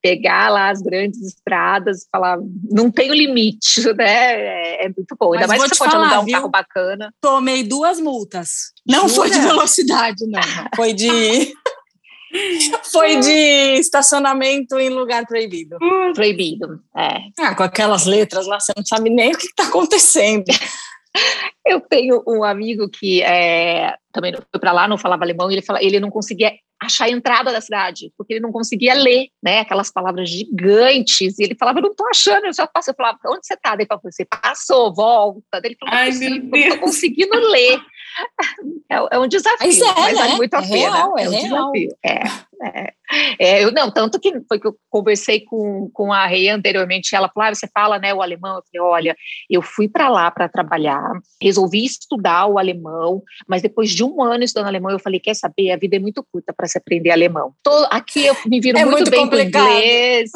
Pegar 0.02 0.50
lá 0.50 0.70
as 0.70 0.82
grandes 0.82 1.22
estradas 1.22 2.04
e 2.04 2.10
falar, 2.12 2.38
não 2.72 2.90
tem 2.90 3.12
o 3.12 3.14
limite, 3.14 3.82
né? 3.94 4.06
É, 4.06 4.86
é 4.86 4.88
muito 4.88 5.16
bom. 5.20 5.34
Ainda 5.34 5.48
Mas 5.48 5.60
mais 5.60 5.72
que 5.72 5.78
você 5.78 5.80
pode 5.80 5.92
falar, 5.92 6.06
alugar 6.06 6.22
um 6.22 6.26
viu? 6.26 6.36
carro 6.36 6.50
bacana. 6.50 7.14
Tomei 7.22 7.64
duas 7.64 8.00
multas. 8.00 8.72
Não 8.88 9.08
Jura? 9.08 9.14
foi 9.14 9.30
de 9.30 9.40
velocidade, 9.40 10.26
não. 10.28 10.42
Foi 10.76 10.94
de. 10.94 11.54
Foi 12.94 13.20
de 13.20 13.78
estacionamento 13.78 14.80
em 14.80 14.90
lugar 14.90 15.28
proibido. 15.28 15.78
Proibido, 16.16 16.80
é. 16.96 17.18
Ah, 17.38 17.54
com 17.54 17.64
aquelas 17.64 18.06
letras 18.06 18.48
lá, 18.48 18.58
você 18.58 18.72
não 18.76 18.86
sabe 18.86 19.10
nem 19.10 19.34
o 19.34 19.38
que 19.38 19.48
está 19.48 19.66
acontecendo. 19.66 20.46
Eu 21.66 21.82
tenho 21.82 22.24
um 22.26 22.44
amigo 22.44 22.90
que 22.90 23.22
é, 23.22 23.96
também 24.14 24.34
foi 24.34 24.60
para 24.60 24.72
lá, 24.72 24.88
não 24.88 24.98
falava 24.98 25.24
alemão, 25.24 25.52
e 25.52 25.56
ele, 25.56 25.62
fala, 25.62 25.84
ele 25.84 26.00
não 26.00 26.10
conseguia 26.10 26.54
achar 26.82 27.06
a 27.06 27.10
entrada 27.10 27.52
da 27.52 27.62
cidade, 27.62 28.12
porque 28.18 28.34
ele 28.34 28.40
não 28.40 28.52
conseguia 28.52 28.94
ler, 28.94 29.28
né, 29.42 29.60
aquelas 29.60 29.92
palavras 29.92 30.30
gigantes, 30.30 31.38
e 31.38 31.44
ele 31.44 31.56
falava, 31.56 31.80
eu 31.80 31.84
não 31.84 31.96
tô 31.96 32.08
achando, 32.08 32.48
eu 32.48 32.54
já 32.54 32.66
passo, 32.66 32.90
eu 32.90 32.96
falava, 32.96 33.20
onde 33.28 33.46
você 33.46 33.56
tá? 33.56 33.72
Daí 33.76 33.82
ele 33.82 33.88
falava, 33.88 34.12
você 34.12 34.26
passou, 34.26 34.94
volta, 34.94 35.62
Daí 35.62 35.62
ele 35.66 35.78
falava, 35.80 35.98
Ai, 35.98 36.12
meu 36.12 36.42
Deus. 36.42 36.66
não 36.66 36.76
tô 36.76 36.82
conseguindo 36.82 37.36
ler. 37.36 37.80
É, 38.90 39.16
é 39.16 39.20
um 39.20 39.28
desafio, 39.28 39.68
mas, 39.68 39.82
é, 39.82 39.94
mas 39.96 40.14
né? 40.14 40.22
vale 40.22 40.36
muito 40.36 40.54
a 40.54 40.60
é 40.60 40.62
pena. 40.62 40.76
Real, 40.76 41.18
é, 41.18 41.24
é 41.24 41.30
um 41.30 41.32
real. 41.32 41.72
desafio. 41.72 41.98
É, 42.04 42.24
é. 42.64 42.94
é, 43.40 43.64
eu 43.64 43.72
não, 43.72 43.90
tanto 43.90 44.20
que 44.20 44.32
foi 44.48 44.60
que 44.60 44.68
eu 44.68 44.76
conversei 44.90 45.42
com, 45.42 45.90
com 45.94 46.12
a 46.12 46.26
Rei 46.26 46.50
anteriormente, 46.50 47.16
ela 47.16 47.30
falou, 47.30 47.50
ah, 47.50 47.56
você 47.56 47.68
fala, 47.74 47.98
né, 48.00 48.14
o 48.14 48.22
alemão, 48.22 48.58
eu 48.58 48.64
falei, 48.64 48.92
olha, 48.94 49.18
eu 49.50 49.62
fui 49.62 49.88
para 49.88 50.10
lá 50.10 50.30
para 50.30 50.50
trabalhar, 50.50 51.12
resolvi 51.42 51.86
estudar 51.86 52.46
o 52.48 52.60
alemão, 52.60 53.24
mas 53.48 53.62
depois 53.62 53.90
de 53.90 54.04
um 54.04 54.22
ano 54.22 54.44
estudando 54.44 54.68
alemão, 54.68 54.92
eu 54.92 55.00
falei, 55.00 55.20
quer 55.20 55.36
saber, 55.36 55.72
a 55.72 55.78
vida 55.78 55.96
é 55.96 56.00
muito 56.00 56.26
curta 56.32 56.54
para 56.54 56.68
se 56.72 56.78
aprender 56.78 57.12
alemão. 57.12 57.54
Tô, 57.64 57.88
aqui 57.90 58.26
eu 58.26 58.36
me 58.46 58.60
viro 58.60 58.78
é 58.78 58.86
muito, 58.86 58.98
muito 58.98 59.12
bem 59.12 59.22
complicado. 59.22 59.66
com 59.66 59.72
inglês, 59.72 60.32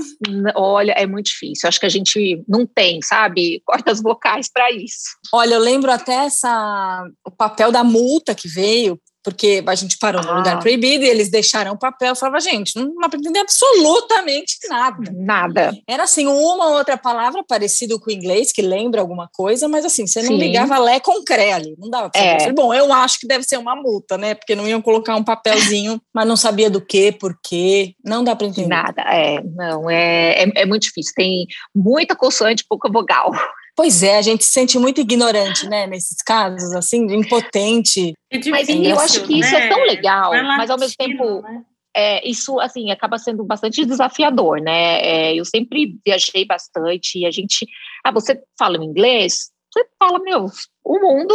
olha, 0.56 0.92
é 0.94 1.06
muito 1.06 1.28
difícil, 1.28 1.68
acho 1.68 1.80
que 1.80 1.86
a 1.86 1.90
gente 1.90 2.44
não 2.48 2.66
tem, 2.66 3.02
sabe, 3.02 3.62
cortas 3.66 4.02
vocais 4.02 4.50
para 4.52 4.72
isso. 4.72 5.16
Olha, 5.34 5.56
eu 5.56 5.60
lembro 5.60 5.92
até 5.92 6.26
essa, 6.26 7.04
o 7.26 7.32
papel 7.32 7.72
da 7.72 7.84
multa 7.84 8.36
que 8.36 8.48
veio 8.48 9.00
porque 9.26 9.64
a 9.66 9.74
gente 9.74 9.98
parou 9.98 10.22
ah. 10.22 10.24
no 10.24 10.34
lugar 10.38 10.60
proibido 10.60 11.04
e 11.04 11.10
eles 11.10 11.32
deixaram 11.32 11.74
o 11.74 11.80
papel. 11.80 12.10
Eu 12.10 12.16
falava, 12.16 12.40
gente, 12.40 12.76
não 12.76 12.96
dá 12.96 13.10
para 13.10 13.18
entender 13.18 13.40
absolutamente 13.40 14.58
nada. 14.70 15.12
Nada. 15.16 15.78
Era 15.88 16.04
assim, 16.04 16.28
uma 16.28 16.68
ou 16.68 16.78
outra 16.78 16.96
palavra 16.96 17.44
parecido 17.44 18.00
com 18.00 18.12
o 18.12 18.14
inglês, 18.14 18.52
que 18.54 18.62
lembra 18.62 19.02
alguma 19.02 19.28
coisa, 19.34 19.68
mas 19.68 19.84
assim, 19.84 20.06
você 20.06 20.22
não 20.22 20.30
Sim. 20.30 20.38
ligava 20.38 20.78
lé 20.78 21.00
com 21.00 21.24
cré 21.24 21.54
ali, 21.54 21.76
não 21.80 21.90
dava 21.90 22.12
para 22.12 22.22
é. 22.22 22.40
Falei, 22.40 22.54
Bom, 22.54 22.72
eu 22.72 22.94
acho 22.94 23.20
que 23.20 23.28
deve 23.28 23.44
ser 23.44 23.58
uma 23.58 23.76
multa, 23.76 24.16
né? 24.16 24.36
Porque 24.36 24.56
não 24.56 24.68
iam 24.68 24.82
colocar 24.82 25.16
um 25.16 25.24
papelzinho, 25.24 26.00
mas 26.14 26.28
não 26.28 26.38
sabia 26.38 26.70
do 26.70 26.80
que, 26.80 27.12
por 27.12 27.36
quê, 27.44 27.96
não 28.06 28.24
dá 28.24 28.36
para 28.36 28.46
entender. 28.46 28.68
Nada, 28.68 29.02
é, 29.02 29.42
não, 29.42 29.90
é, 29.90 30.44
é, 30.44 30.52
é 30.58 30.66
muito 30.68 30.84
difícil. 30.84 31.14
Tem 31.16 31.48
muita 31.74 32.16
consoante, 32.16 32.64
pouca 32.70 32.92
vogal. 32.92 33.32
Pois 33.76 34.02
é, 34.04 34.18
a 34.18 34.22
gente 34.22 34.46
se 34.46 34.54
sente 34.54 34.80
muito 34.80 35.02
ignorante, 35.02 35.68
né, 35.68 35.86
nesses 35.86 36.22
casos, 36.22 36.74
assim, 36.74 37.06
impotente. 37.14 38.14
É 38.32 38.40
mas 38.50 38.70
eu 38.70 39.00
acho 39.00 39.24
que 39.26 39.40
isso 39.40 39.52
né? 39.52 39.66
é 39.66 39.70
tão 39.70 39.84
legal, 39.84 40.34
é 40.34 40.42
mas 40.42 40.70
ao 40.70 40.80
mesmo 40.80 40.96
tempo. 40.98 41.42
Né? 41.42 41.64
É, 41.98 42.28
isso 42.28 42.60
assim 42.60 42.92
acaba 42.92 43.18
sendo 43.18 43.44
bastante 43.44 43.86
desafiador, 43.86 44.60
né? 44.60 45.02
É, 45.02 45.36
eu 45.36 45.46
sempre 45.46 45.98
viajei 46.06 46.46
bastante 46.46 47.20
e 47.20 47.26
a 47.26 47.32
gente, 47.32 47.66
ah, 48.04 48.12
você 48.12 48.42
fala 48.60 48.84
inglês, 48.84 49.50
você 49.74 49.86
fala, 49.98 50.20
meu, 50.20 50.46
o 50.84 51.00
mundo 51.00 51.34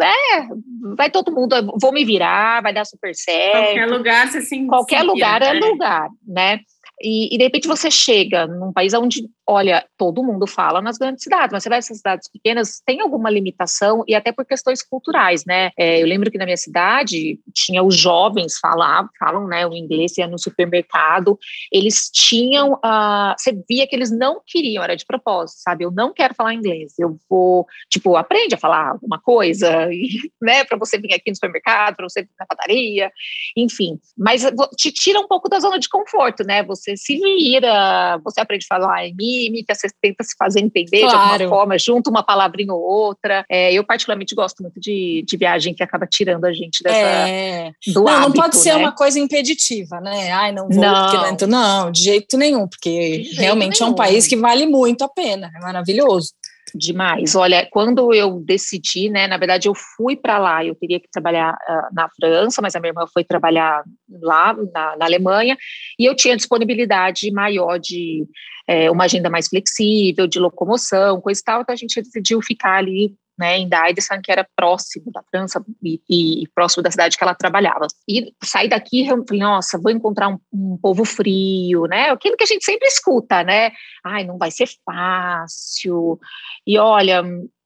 é, 0.00 0.48
vai 0.96 1.10
todo 1.10 1.32
mundo, 1.32 1.54
vou 1.80 1.92
me 1.92 2.04
virar, 2.04 2.62
vai 2.62 2.72
dar 2.72 2.84
super 2.84 3.14
certo. 3.14 3.52
Qualquer 3.52 3.86
lugar 3.86 4.28
você 4.28 4.40
se 4.40 4.66
Qualquer 4.66 5.02
lugar 5.02 5.42
é 5.42 5.54
né? 5.54 5.60
lugar, 5.60 6.08
né? 6.26 6.60
E, 7.00 7.34
e, 7.34 7.38
de 7.38 7.44
repente 7.44 7.68
você 7.68 7.90
chega 7.90 8.46
num 8.46 8.72
país 8.72 8.94
onde, 8.94 9.28
olha, 9.46 9.84
todo 9.96 10.22
mundo 10.22 10.46
fala 10.46 10.80
nas 10.80 10.98
grandes 10.98 11.24
cidades, 11.24 11.52
mas 11.52 11.62
você 11.62 11.68
vai 11.68 11.78
nessas 11.78 11.98
cidades 11.98 12.28
pequenas, 12.30 12.80
tem 12.84 13.00
alguma 13.00 13.30
limitação, 13.30 14.04
e 14.06 14.14
até 14.14 14.32
por 14.32 14.44
questões 14.44 14.82
culturais, 14.82 15.44
né? 15.44 15.70
É, 15.76 16.02
eu 16.02 16.06
lembro 16.06 16.30
que 16.30 16.38
na 16.38 16.44
minha 16.44 16.56
cidade 16.56 17.38
tinha 17.52 17.82
os 17.82 17.96
jovens 17.96 18.58
falar, 18.58 19.08
falam 19.18 19.46
né, 19.46 19.66
o 19.66 19.74
inglês, 19.74 20.16
ia 20.18 20.26
no 20.26 20.38
supermercado, 20.38 21.38
eles 21.70 22.10
tinham, 22.12 22.74
uh, 22.74 23.34
você 23.36 23.52
via 23.68 23.86
que 23.86 23.96
eles 23.96 24.10
não 24.10 24.40
queriam, 24.46 24.82
era 24.82 24.96
de 24.96 25.04
propósito, 25.04 25.60
sabe? 25.60 25.84
Eu 25.84 25.90
não 25.90 26.12
quero 26.12 26.34
falar 26.34 26.54
inglês, 26.54 26.94
eu 26.98 27.18
vou, 27.28 27.66
tipo, 27.90 28.16
aprende 28.16 28.54
a 28.54 28.58
falar 28.58 28.90
alguma 28.90 29.20
coisa, 29.20 29.88
né, 30.40 30.64
para 30.64 30.78
você 30.78 30.98
vir 30.98 31.14
aqui 31.14 31.30
no 31.30 31.36
supermercado, 31.36 31.96
para 31.96 32.08
você 32.08 32.22
vir 32.22 32.30
na 32.38 32.46
padaria, 32.46 33.10
enfim. 33.56 33.98
Mas 34.16 34.42
te 34.76 34.92
tira 34.92 35.18
um 35.18 35.26
pouco 35.26 35.48
da 35.48 35.58
zona 35.58 35.78
de 35.78 35.88
conforto, 35.88 36.44
né? 36.44 36.62
Você 36.62 36.81
você 36.82 36.96
se 36.96 37.16
vira, 37.16 38.18
você 38.24 38.40
aprende 38.40 38.66
a 38.68 38.74
falar 38.74 39.06
em 39.06 39.14
mímica, 39.14 39.74
você 39.74 39.88
tenta 40.00 40.24
se 40.24 40.34
fazer 40.36 40.60
entender 40.60 41.00
claro. 41.00 41.38
de 41.38 41.44
alguma 41.44 41.48
forma, 41.48 41.78
junta 41.78 42.10
uma 42.10 42.24
palavrinha 42.24 42.74
ou 42.74 42.80
outra. 42.80 43.44
É, 43.48 43.72
eu, 43.72 43.84
particularmente, 43.84 44.34
gosto 44.34 44.62
muito 44.62 44.80
de, 44.80 45.24
de 45.26 45.36
viagem 45.36 45.74
que 45.74 45.82
acaba 45.82 46.06
tirando 46.06 46.44
a 46.44 46.52
gente 46.52 46.82
dessa. 46.82 46.96
É. 46.98 47.72
Do 47.86 48.02
não, 48.02 48.08
hábito, 48.08 48.28
não 48.28 48.42
pode 48.42 48.56
ser 48.56 48.74
né? 48.74 48.76
uma 48.76 48.92
coisa 48.92 49.18
impeditiva, 49.18 50.00
né? 50.00 50.32
Ai, 50.32 50.52
não 50.52 50.68
vou 50.68 50.82
não. 50.82 51.10
porque 51.10 51.46
não, 51.46 51.82
não, 51.82 51.90
de 51.92 52.02
jeito 52.02 52.36
nenhum, 52.36 52.66
porque 52.66 53.30
realmente 53.36 53.80
nenhum. 53.80 53.90
é 53.90 53.92
um 53.92 53.96
país 53.96 54.26
que 54.26 54.36
vale 54.36 54.66
muito 54.66 55.04
a 55.04 55.08
pena, 55.08 55.50
é 55.54 55.60
maravilhoso. 55.60 56.32
Demais. 56.74 57.34
Olha, 57.34 57.68
quando 57.70 58.14
eu 58.14 58.40
decidi, 58.40 59.10
né, 59.10 59.26
na 59.26 59.36
verdade 59.36 59.68
eu 59.68 59.74
fui 59.74 60.16
para 60.16 60.38
lá, 60.38 60.64
eu 60.64 60.74
teria 60.74 60.98
que 60.98 61.08
trabalhar 61.10 61.52
uh, 61.52 61.94
na 61.94 62.08
França, 62.08 62.62
mas 62.62 62.74
a 62.74 62.80
minha 62.80 62.90
irmã 62.90 63.04
foi 63.12 63.24
trabalhar 63.24 63.82
lá 64.20 64.54
na, 64.72 64.96
na 64.96 65.04
Alemanha, 65.04 65.56
e 65.98 66.04
eu 66.04 66.14
tinha 66.14 66.36
disponibilidade 66.36 67.30
maior 67.30 67.78
de 67.78 68.26
é, 68.66 68.90
uma 68.90 69.04
agenda 69.04 69.28
mais 69.28 69.48
flexível, 69.48 70.26
de 70.26 70.38
locomoção, 70.38 71.20
coisa 71.20 71.40
e 71.40 71.44
tal, 71.44 71.60
então 71.60 71.72
a 71.72 71.76
gente 71.76 72.00
decidiu 72.00 72.40
ficar 72.40 72.76
ali 72.76 73.14
né, 73.38 73.58
em 73.58 73.68
Daidson, 73.68 74.20
que 74.22 74.30
era 74.30 74.46
próximo 74.56 75.10
da 75.12 75.22
França 75.30 75.64
e, 75.82 76.00
e, 76.08 76.48
próximo 76.54 76.82
da 76.82 76.90
cidade 76.90 77.16
que 77.16 77.24
ela 77.24 77.34
trabalhava. 77.34 77.86
E 78.08 78.34
sair 78.42 78.68
daqui, 78.68 79.06
eu 79.06 79.24
falei, 79.26 79.42
nossa, 79.42 79.78
vou 79.78 79.90
encontrar 79.90 80.28
um, 80.28 80.38
um, 80.52 80.76
povo 80.76 81.04
frio, 81.04 81.86
né? 81.86 82.10
Aquilo 82.10 82.36
que 82.36 82.44
a 82.44 82.46
gente 82.46 82.64
sempre 82.64 82.86
escuta, 82.86 83.42
né? 83.42 83.72
Ai, 84.04 84.24
não 84.24 84.38
vai 84.38 84.50
ser 84.50 84.68
fácil. 84.84 86.18
E 86.66 86.78
olha, 86.78 87.22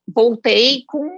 voltei 0.06 0.84
com 0.86 1.08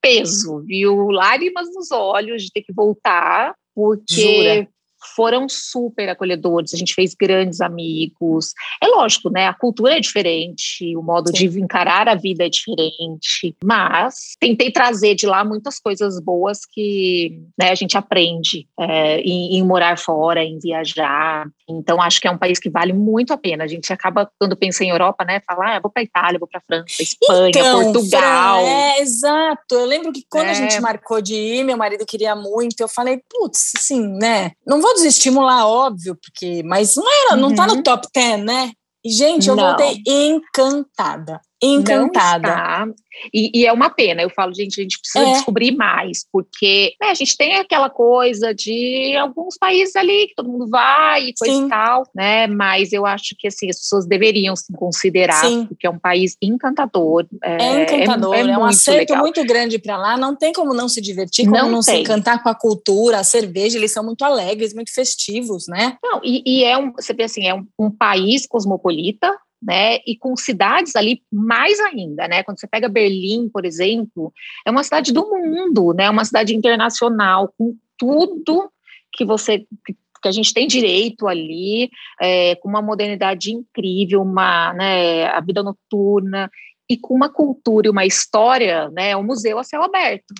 peso, 0.00 0.62
viu? 0.64 1.10
Lágrimas 1.10 1.68
nos 1.74 1.90
olhos 1.90 2.42
de 2.42 2.52
ter 2.52 2.62
que 2.62 2.72
voltar, 2.72 3.54
porque 3.74 4.14
Jura? 4.14 4.68
Foram 5.14 5.48
super 5.48 6.08
acolhedores, 6.08 6.74
a 6.74 6.76
gente 6.76 6.94
fez 6.94 7.14
grandes 7.14 7.60
amigos. 7.60 8.52
É 8.82 8.86
lógico, 8.86 9.30
né? 9.30 9.46
A 9.46 9.54
cultura 9.54 9.96
é 9.96 10.00
diferente, 10.00 10.96
o 10.96 11.02
modo 11.02 11.28
Sim. 11.28 11.48
de 11.48 11.60
encarar 11.60 12.08
a 12.08 12.14
vida 12.14 12.44
é 12.44 12.48
diferente, 12.48 13.54
mas 13.62 14.36
tentei 14.40 14.70
trazer 14.70 15.14
de 15.14 15.26
lá 15.26 15.44
muitas 15.44 15.78
coisas 15.78 16.20
boas 16.20 16.60
que 16.64 17.40
né, 17.58 17.70
a 17.70 17.74
gente 17.74 17.96
aprende 17.96 18.66
é, 18.78 19.20
em, 19.20 19.56
em, 19.56 19.62
morar 19.62 19.98
fora, 19.98 20.42
em 20.42 20.58
viajar. 20.58 21.46
Então, 21.68 22.00
acho 22.00 22.20
que 22.20 22.28
é 22.28 22.30
um 22.30 22.38
país 22.38 22.58
que 22.58 22.70
vale 22.70 22.92
muito 22.92 23.32
a 23.32 23.36
pena. 23.36 23.64
A 23.64 23.66
gente 23.66 23.92
acaba, 23.92 24.30
quando 24.38 24.56
pensa 24.56 24.84
em 24.84 24.90
Europa, 24.90 25.24
né? 25.24 25.40
Falar, 25.46 25.76
ah, 25.76 25.80
vou 25.80 25.90
para 25.90 26.02
Itália, 26.02 26.38
vou 26.38 26.48
para 26.48 26.60
França, 26.60 27.02
Espanha, 27.02 27.50
então, 27.50 27.92
Portugal. 27.92 28.60
Fran, 28.60 28.70
é, 28.70 29.00
exato. 29.00 29.74
Eu 29.74 29.84
lembro 29.84 30.12
que 30.12 30.24
quando 30.30 30.46
é. 30.46 30.50
a 30.50 30.54
gente 30.54 30.80
marcou 30.80 31.20
de 31.20 31.34
ir, 31.34 31.64
meu 31.64 31.76
marido 31.76 32.06
queria 32.06 32.34
muito, 32.34 32.80
eu 32.80 32.88
falei, 32.88 33.20
putz, 33.28 33.72
assim, 33.76 34.06
né? 34.06 34.52
Não 34.66 34.80
vou 34.80 34.87
vou 34.88 34.94
desestimular, 34.94 35.66
óbvio, 35.66 36.16
porque, 36.16 36.62
mas 36.64 36.96
não 36.96 37.04
era, 37.26 37.34
uhum. 37.34 37.40
não 37.40 37.54
tá 37.54 37.66
no 37.66 37.74
uhum. 37.74 37.82
top 37.82 38.08
10, 38.14 38.44
né? 38.44 38.72
E, 39.04 39.10
gente, 39.10 39.48
eu 39.48 39.54
não. 39.54 39.64
voltei 39.64 40.02
encantada 40.06 41.40
encantada. 41.62 42.94
E, 43.34 43.50
e, 43.52 43.66
é 43.66 43.72
uma 43.72 43.90
pena, 43.90 44.22
eu 44.22 44.30
falo, 44.30 44.54
gente, 44.54 44.80
a 44.80 44.82
gente 44.82 44.98
precisa 45.00 45.24
é. 45.24 45.32
descobrir 45.32 45.72
mais, 45.72 46.24
porque 46.32 46.94
né, 47.00 47.08
a 47.08 47.14
gente 47.14 47.36
tem 47.36 47.56
aquela 47.56 47.90
coisa 47.90 48.54
de 48.54 49.16
alguns 49.16 49.58
países 49.58 49.96
ali 49.96 50.28
que 50.28 50.34
todo 50.36 50.48
mundo 50.48 50.68
vai 50.68 51.24
e 51.24 51.34
coisa 51.36 51.54
Sim. 51.54 51.66
e 51.66 51.68
tal, 51.68 52.04
né? 52.14 52.46
Mas 52.46 52.92
eu 52.92 53.04
acho 53.04 53.34
que 53.36 53.48
assim, 53.48 53.68
as 53.68 53.78
pessoas 53.78 54.06
deveriam 54.06 54.54
se 54.54 54.72
considerar, 54.72 55.44
Sim. 55.44 55.66
porque 55.66 55.86
é 55.86 55.90
um 55.90 55.98
país 55.98 56.36
encantador. 56.40 57.26
É, 57.42 57.56
é 57.60 57.82
encantador, 57.82 58.34
é, 58.34 58.40
é, 58.40 58.50
é 58.50 58.58
um 58.58 58.64
acerto 58.64 59.12
legal. 59.12 59.18
muito 59.18 59.44
grande 59.44 59.78
para 59.78 59.96
lá, 59.96 60.16
não 60.16 60.36
tem 60.36 60.52
como 60.52 60.72
não 60.72 60.88
se 60.88 61.00
divertir, 61.00 61.44
como 61.44 61.56
não, 61.56 61.70
não 61.70 61.82
se 61.82 61.96
encantar 61.96 62.42
com 62.42 62.48
a 62.48 62.54
cultura, 62.54 63.18
a 63.18 63.24
cerveja, 63.24 63.78
eles 63.78 63.92
são 63.92 64.04
muito 64.04 64.24
alegres, 64.24 64.72
muito 64.72 64.94
festivos, 64.94 65.66
né? 65.66 65.96
Não, 66.02 66.20
e, 66.22 66.42
e 66.46 66.64
é 66.64 66.78
um, 66.78 66.92
você 66.92 67.12
vê 67.12 67.24
assim, 67.24 67.46
é 67.46 67.54
um, 67.54 67.66
um 67.78 67.90
país 67.90 68.46
cosmopolita, 68.46 69.36
né? 69.60 69.96
E 70.06 70.16
com 70.16 70.36
cidades 70.36 70.94
ali 70.94 71.22
mais 71.32 71.78
ainda, 71.80 72.28
né? 72.28 72.42
Quando 72.42 72.60
você 72.60 72.66
pega 72.66 72.88
Berlim, 72.88 73.48
por 73.48 73.64
exemplo, 73.64 74.32
é 74.66 74.70
uma 74.70 74.84
cidade 74.84 75.12
do 75.12 75.28
mundo, 75.28 75.92
né? 75.92 76.08
Uma 76.08 76.24
cidade 76.24 76.54
internacional 76.54 77.52
com 77.56 77.76
tudo 77.96 78.70
que 79.12 79.24
você 79.24 79.66
que 80.20 80.28
a 80.28 80.32
gente 80.32 80.52
tem 80.52 80.66
direito 80.66 81.28
ali, 81.28 81.90
é, 82.20 82.56
com 82.56 82.68
uma 82.68 82.82
modernidade 82.82 83.52
incrível, 83.52 84.20
uma, 84.22 84.72
né, 84.74 85.26
a 85.26 85.40
vida 85.40 85.62
noturna 85.62 86.50
e 86.90 86.96
com 86.96 87.14
uma 87.14 87.28
cultura 87.28 87.86
e 87.86 87.90
uma 87.90 88.04
história, 88.04 88.90
né, 88.90 89.16
um 89.16 89.22
museu 89.22 89.60
a 89.60 89.62
céu 89.62 89.80
aberto 89.84 90.34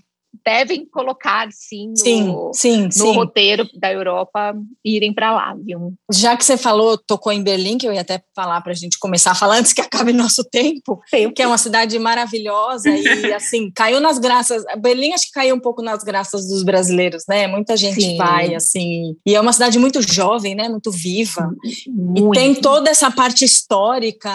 devem 0.48 0.86
colocar 0.86 1.46
sim 1.52 1.88
no, 1.88 1.96
sim, 1.96 2.50
sim, 2.54 2.82
no 2.84 2.92
sim. 2.92 3.12
roteiro 3.12 3.68
da 3.74 3.92
Europa 3.92 4.54
irem 4.82 5.12
para 5.12 5.30
lá, 5.30 5.54
viu? 5.54 5.92
Já 6.10 6.38
que 6.38 6.44
você 6.44 6.56
falou, 6.56 6.96
tocou 6.96 7.30
em 7.30 7.42
Berlim, 7.42 7.76
que 7.76 7.86
eu 7.86 7.92
ia 7.92 8.00
até 8.00 8.22
falar 8.34 8.62
para 8.62 8.72
a 8.72 8.74
gente 8.74 8.98
começar 8.98 9.32
a 9.32 9.34
falar 9.34 9.58
antes 9.58 9.74
que 9.74 9.82
acabe 9.82 10.10
nosso 10.12 10.42
tempo, 10.44 11.02
tempo, 11.10 11.34
que 11.34 11.42
é 11.42 11.46
uma 11.46 11.58
cidade 11.58 11.98
maravilhosa 11.98 12.88
e 12.88 13.32
assim 13.34 13.70
caiu 13.74 14.00
nas 14.00 14.18
graças. 14.18 14.64
Berlim 14.78 15.12
acho 15.12 15.26
que 15.26 15.32
caiu 15.32 15.54
um 15.54 15.60
pouco 15.60 15.82
nas 15.82 16.02
graças 16.02 16.48
dos 16.48 16.62
brasileiros, 16.62 17.24
né? 17.28 17.46
Muita 17.46 17.76
gente 17.76 18.00
sim. 18.00 18.16
vai 18.16 18.54
assim 18.54 19.14
e 19.26 19.34
é 19.34 19.40
uma 19.40 19.52
cidade 19.52 19.78
muito 19.78 20.00
jovem, 20.00 20.54
né? 20.54 20.66
Muito 20.68 20.90
viva 20.90 21.50
muito. 21.86 22.34
e 22.34 22.38
tem 22.38 22.54
toda 22.54 22.88
essa 22.88 23.10
parte 23.10 23.44
histórica 23.44 24.30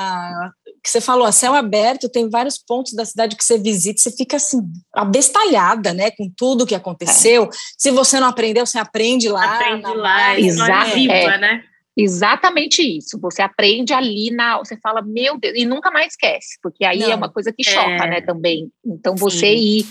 que 0.83 0.89
você 0.89 0.99
falou, 0.99 1.25
a 1.25 1.31
céu 1.31 1.53
aberto, 1.53 2.09
tem 2.09 2.29
vários 2.29 2.57
pontos 2.57 2.93
da 2.93 3.05
cidade 3.05 3.37
que 3.37 3.43
você 3.43 3.57
visita, 3.57 4.01
você 4.01 4.11
fica 4.11 4.35
assim, 4.35 4.59
abestalhada, 4.93 5.93
né, 5.93 6.11
com 6.11 6.29
tudo 6.35 6.65
que 6.65 6.75
aconteceu. 6.75 7.45
É. 7.45 7.49
Se 7.77 7.89
você 7.89 8.19
não 8.19 8.27
aprendeu, 8.27 8.65
você 8.65 8.77
aprende 8.77 9.29
lá. 9.29 9.55
Aprende 9.55 9.93
lá, 9.95 10.37
Exato, 10.37 10.95
viva, 10.95 11.13
é. 11.13 11.37
né? 11.37 11.63
Exatamente 11.95 12.81
isso. 12.81 13.19
Você 13.21 13.41
aprende 13.41 13.93
ali 13.93 14.31
na. 14.31 14.57
Você 14.57 14.75
fala, 14.77 15.01
meu 15.01 15.37
Deus, 15.37 15.53
e 15.55 15.63
nunca 15.63 15.91
mais 15.91 16.13
esquece, 16.13 16.57
porque 16.61 16.83
aí 16.83 17.03
é 17.03 17.05
Não, 17.05 17.11
é 17.13 17.15
uma 17.15 17.29
coisa 17.31 17.53
que 17.53 17.63
choca, 17.63 18.05
é... 18.05 18.09
né, 18.09 18.21
também. 18.21 18.69
Então, 18.85 19.15
você 19.15 19.55
Sim. 19.55 19.55
ir 19.55 19.85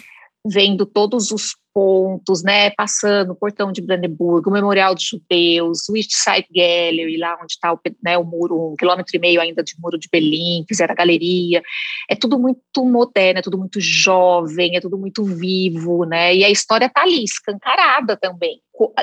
vendo 0.45 0.85
todos 0.85 1.31
os 1.31 1.57
pontos, 1.75 2.43
né, 2.43 2.71
passando 2.71 3.33
o 3.33 3.37
portão 3.37 3.73
de 3.73 3.81
Brandenburgo, 3.81 4.51
o 4.51 4.53
Memorial 4.53 4.95
dos 4.95 5.05
Judeus, 5.05 5.89
o 5.89 5.97
East 5.97 6.13
Side 6.13 6.47
Gallery, 6.55 7.17
lá 7.19 7.39
onde 7.43 7.53
está 7.53 7.73
o, 7.73 7.81
né, 8.03 8.17
o 8.19 8.25
muro, 8.25 8.73
um 8.73 8.77
quilômetro 8.77 9.17
e 9.17 9.19
meio 9.19 9.41
ainda 9.41 9.63
de 9.63 9.75
muro 9.79 9.99
de 9.99 10.09
Berlim, 10.11 10.65
fizeram 10.69 10.93
a 10.93 10.97
galeria, 10.97 11.63
é 12.09 12.15
tudo 12.15 12.39
muito 12.39 12.85
moderno, 12.85 13.39
é 13.39 13.43
tudo 13.43 13.59
muito 13.59 13.81
jovem, 13.81 14.77
é 14.77 14.81
tudo 14.81 14.99
muito 14.99 15.25
vivo, 15.25 16.05
né, 16.05 16.35
e 16.35 16.45
a 16.45 16.51
história 16.51 16.87
está 16.87 17.03
ali, 17.03 17.25
escancarada 17.25 18.17
também, 18.17 18.61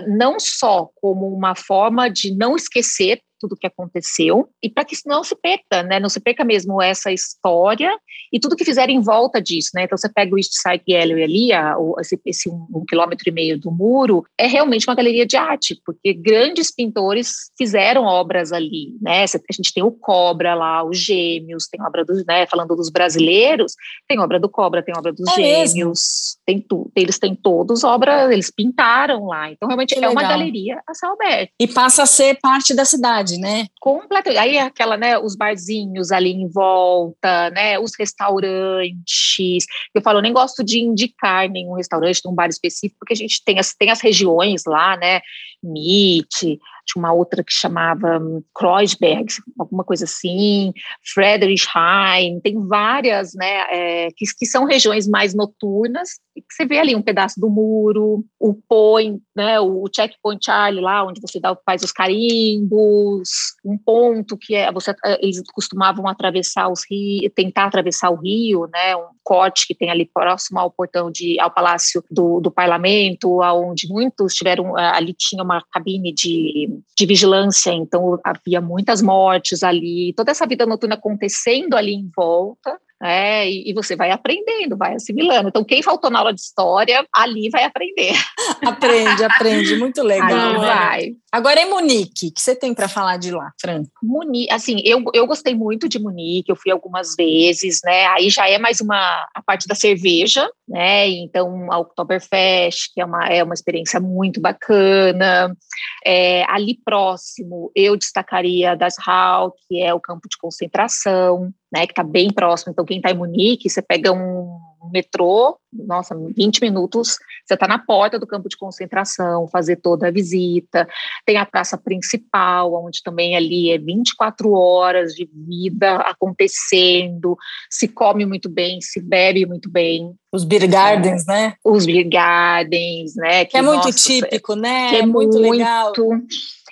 não 0.07 0.39
só 0.39 0.89
como 0.95 1.27
uma 1.27 1.55
forma 1.55 2.09
de 2.09 2.35
não 2.35 2.55
esquecer 2.55 3.21
tudo 3.39 3.55
que 3.55 3.65
aconteceu 3.65 4.49
e 4.61 4.69
para 4.69 4.83
que 4.83 4.95
não 5.05 5.23
se 5.23 5.35
perca, 5.35 5.81
né? 5.81 5.99
Não 5.99 6.09
se 6.09 6.19
perca 6.19 6.43
mesmo 6.43 6.81
essa 6.81 7.11
história 7.11 7.97
e 8.31 8.39
tudo 8.39 8.55
que 8.55 8.65
fizeram 8.65 8.93
em 8.93 9.01
volta 9.01 9.41
disso, 9.41 9.71
né? 9.73 9.83
Então 9.83 9.97
você 9.97 10.09
pega 10.09 10.35
o 10.35 10.37
East 10.37 10.51
Side 10.53 10.83
Gallery 10.87 11.23
ali, 11.23 11.53
a, 11.53 11.75
esse, 11.99 12.19
esse 12.25 12.49
um, 12.49 12.67
um, 12.75 12.85
quilômetro 12.85 13.29
e 13.29 13.31
meio 13.31 13.57
do 13.57 13.71
muro, 13.71 14.25
é 14.37 14.45
realmente 14.45 14.87
uma 14.87 14.95
galeria 14.95 15.25
de 15.25 15.37
arte, 15.37 15.81
porque 15.85 16.13
grandes 16.13 16.69
pintores 16.71 17.51
fizeram 17.57 18.03
obras 18.03 18.51
ali, 18.51 18.97
né? 19.01 19.23
A 19.23 19.53
gente 19.53 19.73
tem 19.73 19.83
o 19.83 19.91
Cobra 19.91 20.53
lá, 20.53 20.83
os 20.83 20.97
Gêmeos, 20.97 21.67
tem 21.67 21.81
obra 21.81 22.03
dos, 22.03 22.25
né? 22.25 22.45
Falando 22.45 22.75
dos 22.75 22.89
brasileiros, 22.89 23.73
tem 24.07 24.19
obra 24.19 24.39
do 24.39 24.49
Cobra, 24.49 24.83
tem 24.83 24.95
obra 24.97 25.13
dos 25.13 25.27
é 25.29 25.35
Gêmeos, 25.35 25.73
mesmo? 25.73 26.41
tem 26.45 26.59
tudo. 26.59 26.91
Eles 26.95 27.17
têm 27.17 27.35
todos 27.35 27.83
obras, 27.83 28.31
eles 28.31 28.51
pintaram 28.51 29.27
lá. 29.27 29.49
Então 29.49 29.68
realmente 29.69 29.93
que 29.93 30.03
é 30.03 30.07
legal. 30.07 30.23
uma 30.23 30.29
galeria 30.29 30.81
a 30.87 30.93
céu 30.93 31.13
aberto. 31.13 31.51
E 31.59 31.67
passa 31.67 32.03
a 32.03 32.05
ser 32.05 32.39
parte 32.41 32.73
da 32.73 32.85
cidade 32.85 33.29
né? 33.37 33.67
Completamente. 33.79 34.39
Aí 34.39 34.57
é 34.57 34.61
aquela, 34.61 34.97
né, 34.97 35.17
os 35.17 35.35
barzinhos 35.35 36.11
ali 36.11 36.31
em 36.31 36.47
volta, 36.47 37.49
né, 37.51 37.79
os 37.79 37.91
restaurantes. 37.97 39.65
Eu 39.93 40.01
falo, 40.01 40.19
eu 40.19 40.23
nem 40.23 40.33
gosto 40.33 40.63
de 40.63 40.79
indicar 40.79 41.49
nenhum 41.49 41.73
restaurante, 41.73 42.21
num 42.25 42.33
bar 42.33 42.49
específico, 42.49 42.99
porque 42.99 43.13
a 43.13 43.17
gente 43.17 43.43
tem 43.43 43.59
as, 43.59 43.73
tem 43.73 43.89
as 43.89 44.01
regiões 44.01 44.63
lá, 44.65 44.97
né, 44.97 45.21
Meat, 45.61 46.59
tinha 46.89 47.01
uma 47.01 47.13
outra 47.13 47.43
que 47.43 47.53
chamava 47.53 48.19
hum, 48.19 48.43
Kreuzberg, 48.55 49.27
alguma 49.57 49.83
coisa 49.83 50.05
assim, 50.05 50.73
Friedrichshain, 51.13 52.39
tem 52.41 52.59
várias, 52.67 53.33
né, 53.35 53.65
é, 53.69 54.07
que, 54.15 54.25
que 54.37 54.45
são 54.45 54.65
regiões 54.65 55.07
mais 55.07 55.33
noturnas, 55.33 56.19
que 56.35 56.53
você 56.53 56.65
vê 56.65 56.79
ali 56.79 56.95
um 56.95 57.01
pedaço 57.01 57.39
do 57.39 57.49
muro, 57.49 58.25
o 58.39 58.53
point, 58.53 59.21
né, 59.35 59.59
o 59.59 59.85
checkpoint 59.93 60.45
Charlie 60.45 60.81
lá, 60.81 61.05
onde 61.05 61.21
você 61.21 61.39
dá, 61.39 61.55
faz 61.65 61.83
os 61.83 61.91
carimbos, 61.91 63.29
um 63.63 63.77
ponto 63.77 64.37
que 64.37 64.55
é, 64.55 64.71
você, 64.71 64.91
é, 65.05 65.23
eles 65.23 65.41
costumavam 65.53 66.07
atravessar 66.07 66.69
os 66.69 66.81
rios, 66.89 67.31
tentar 67.35 67.65
atravessar 67.65 68.09
o 68.09 68.15
rio, 68.15 68.67
né, 68.73 68.95
um 68.95 69.18
corte 69.29 69.67
que 69.67 69.75
tem 69.75 69.91
ali 69.91 70.09
próximo 70.11 70.59
ao 70.59 70.71
portão 70.71 71.11
de, 71.11 71.39
ao 71.39 71.51
palácio 71.51 72.03
do, 72.09 72.39
do 72.39 72.49
parlamento, 72.49 73.43
aonde 73.43 73.87
muitos 73.87 74.33
tiveram, 74.33 74.75
ali 74.75 75.13
tinha 75.13 75.43
uma 75.43 75.63
cabine 75.71 76.11
de 76.11 76.67
de 76.99 77.05
vigilância, 77.05 77.71
então 77.71 78.19
havia 78.25 78.59
muitas 78.59 79.01
mortes 79.01 79.63
ali, 79.63 80.13
toda 80.17 80.31
essa 80.31 80.45
vida 80.45 80.65
noturna 80.65 80.95
acontecendo 80.95 81.75
ali 81.75 81.93
em 81.93 82.11
volta, 82.13 82.77
é, 83.01 83.49
e, 83.49 83.73
você 83.73 83.95
vai 83.95 84.11
aprendendo, 84.11 84.75
vai 84.75 84.93
assimilando. 84.95 85.47
Então, 85.47 85.63
quem 85.63 85.81
faltou 85.81 86.09
na 86.09 86.19
aula 86.19 86.33
de 86.33 86.41
história, 86.41 87.07
ali 87.15 87.49
vai 87.49 87.63
aprender. 87.63 88.11
Aprende, 88.61 89.23
aprende, 89.23 89.77
muito 89.77 90.03
legal. 90.03 90.29
Aí 90.29 90.57
vai. 90.57 91.15
Agora 91.31 91.61
em 91.61 91.69
Munique, 91.69 92.27
o 92.27 92.33
que 92.33 92.41
você 92.41 92.55
tem 92.55 92.73
para 92.73 92.87
falar 92.87 93.17
de 93.17 93.29
lá, 93.29 93.51
Fran? 93.61 93.83
Munique, 94.01 94.51
assim, 94.51 94.81
eu, 94.83 95.03
eu 95.13 95.27
gostei 95.27 95.53
muito 95.53 95.87
de 95.87 95.99
Munique, 95.99 96.51
eu 96.51 96.55
fui 96.55 96.71
algumas 96.71 97.15
vezes, 97.15 97.81
né? 97.83 98.07
Aí 98.07 98.29
já 98.29 98.49
é 98.49 98.57
mais 98.57 98.79
uma 98.81 99.27
a 99.35 99.41
parte 99.41 99.67
da 99.67 99.75
cerveja, 99.75 100.49
né? 100.67 101.07
Então, 101.07 101.71
a 101.71 101.77
Oktoberfest, 101.77 102.91
que 102.93 103.01
é 103.01 103.05
uma, 103.05 103.27
é 103.27 103.43
uma 103.43 103.53
experiência 103.53 103.99
muito 103.99 104.41
bacana. 104.41 105.55
É, 106.03 106.43
ali 106.49 106.79
próximo, 106.83 107.71
eu 107.75 107.95
destacaria 107.95 108.75
das 108.75 108.95
Hall, 108.97 109.53
que 109.67 109.81
é 109.81 109.93
o 109.93 109.99
campo 109.99 110.27
de 110.27 110.37
concentração, 110.37 111.53
né? 111.71 111.85
Que 111.85 111.91
está 111.91 112.03
bem 112.03 112.33
próximo. 112.33 112.71
Então, 112.71 112.85
quem 112.85 112.97
está 112.97 113.11
em 113.11 113.17
Munique, 113.17 113.69
você 113.69 113.83
pega 113.83 114.11
um 114.11 114.59
metrô, 114.91 115.57
nossa, 115.71 116.15
20 116.15 116.61
minutos, 116.61 117.17
você 117.45 117.53
está 117.53 117.67
na 117.67 117.77
porta 117.79 118.17
do 118.17 118.25
campo 118.25 118.49
de 118.49 118.57
concentração, 118.57 119.47
fazer 119.47 119.77
toda 119.77 120.07
a 120.07 120.11
visita. 120.11 120.87
Tem 121.25 121.37
a 121.37 121.45
praça 121.45 121.77
principal, 121.77 122.73
onde 122.85 123.03
também 123.03 123.35
ali 123.35 123.71
é 123.71 123.77
24 123.77 124.51
horas 124.51 125.13
de 125.13 125.29
vida 125.31 125.95
acontecendo, 125.97 127.37
se 127.69 127.87
come 127.87 128.25
muito 128.25 128.49
bem, 128.49 128.81
se 128.81 128.99
bebe 129.01 129.45
muito 129.45 129.69
bem. 129.69 130.13
Os 130.31 130.43
beer 130.43 130.67
gardens, 130.67 131.27
é, 131.27 131.31
né? 131.31 131.53
Os 131.63 131.85
beer 131.85 132.07
gardens, 132.07 133.15
né? 133.15 133.45
Que, 133.45 133.57
é 133.57 133.61
muito 133.61 133.85
nossa, 133.85 133.97
típico, 133.97 134.55
né? 134.55 134.89
Que 134.89 134.95
é 134.97 135.05
muito, 135.05 135.39
muito 135.39 135.51
legal. 135.51 135.93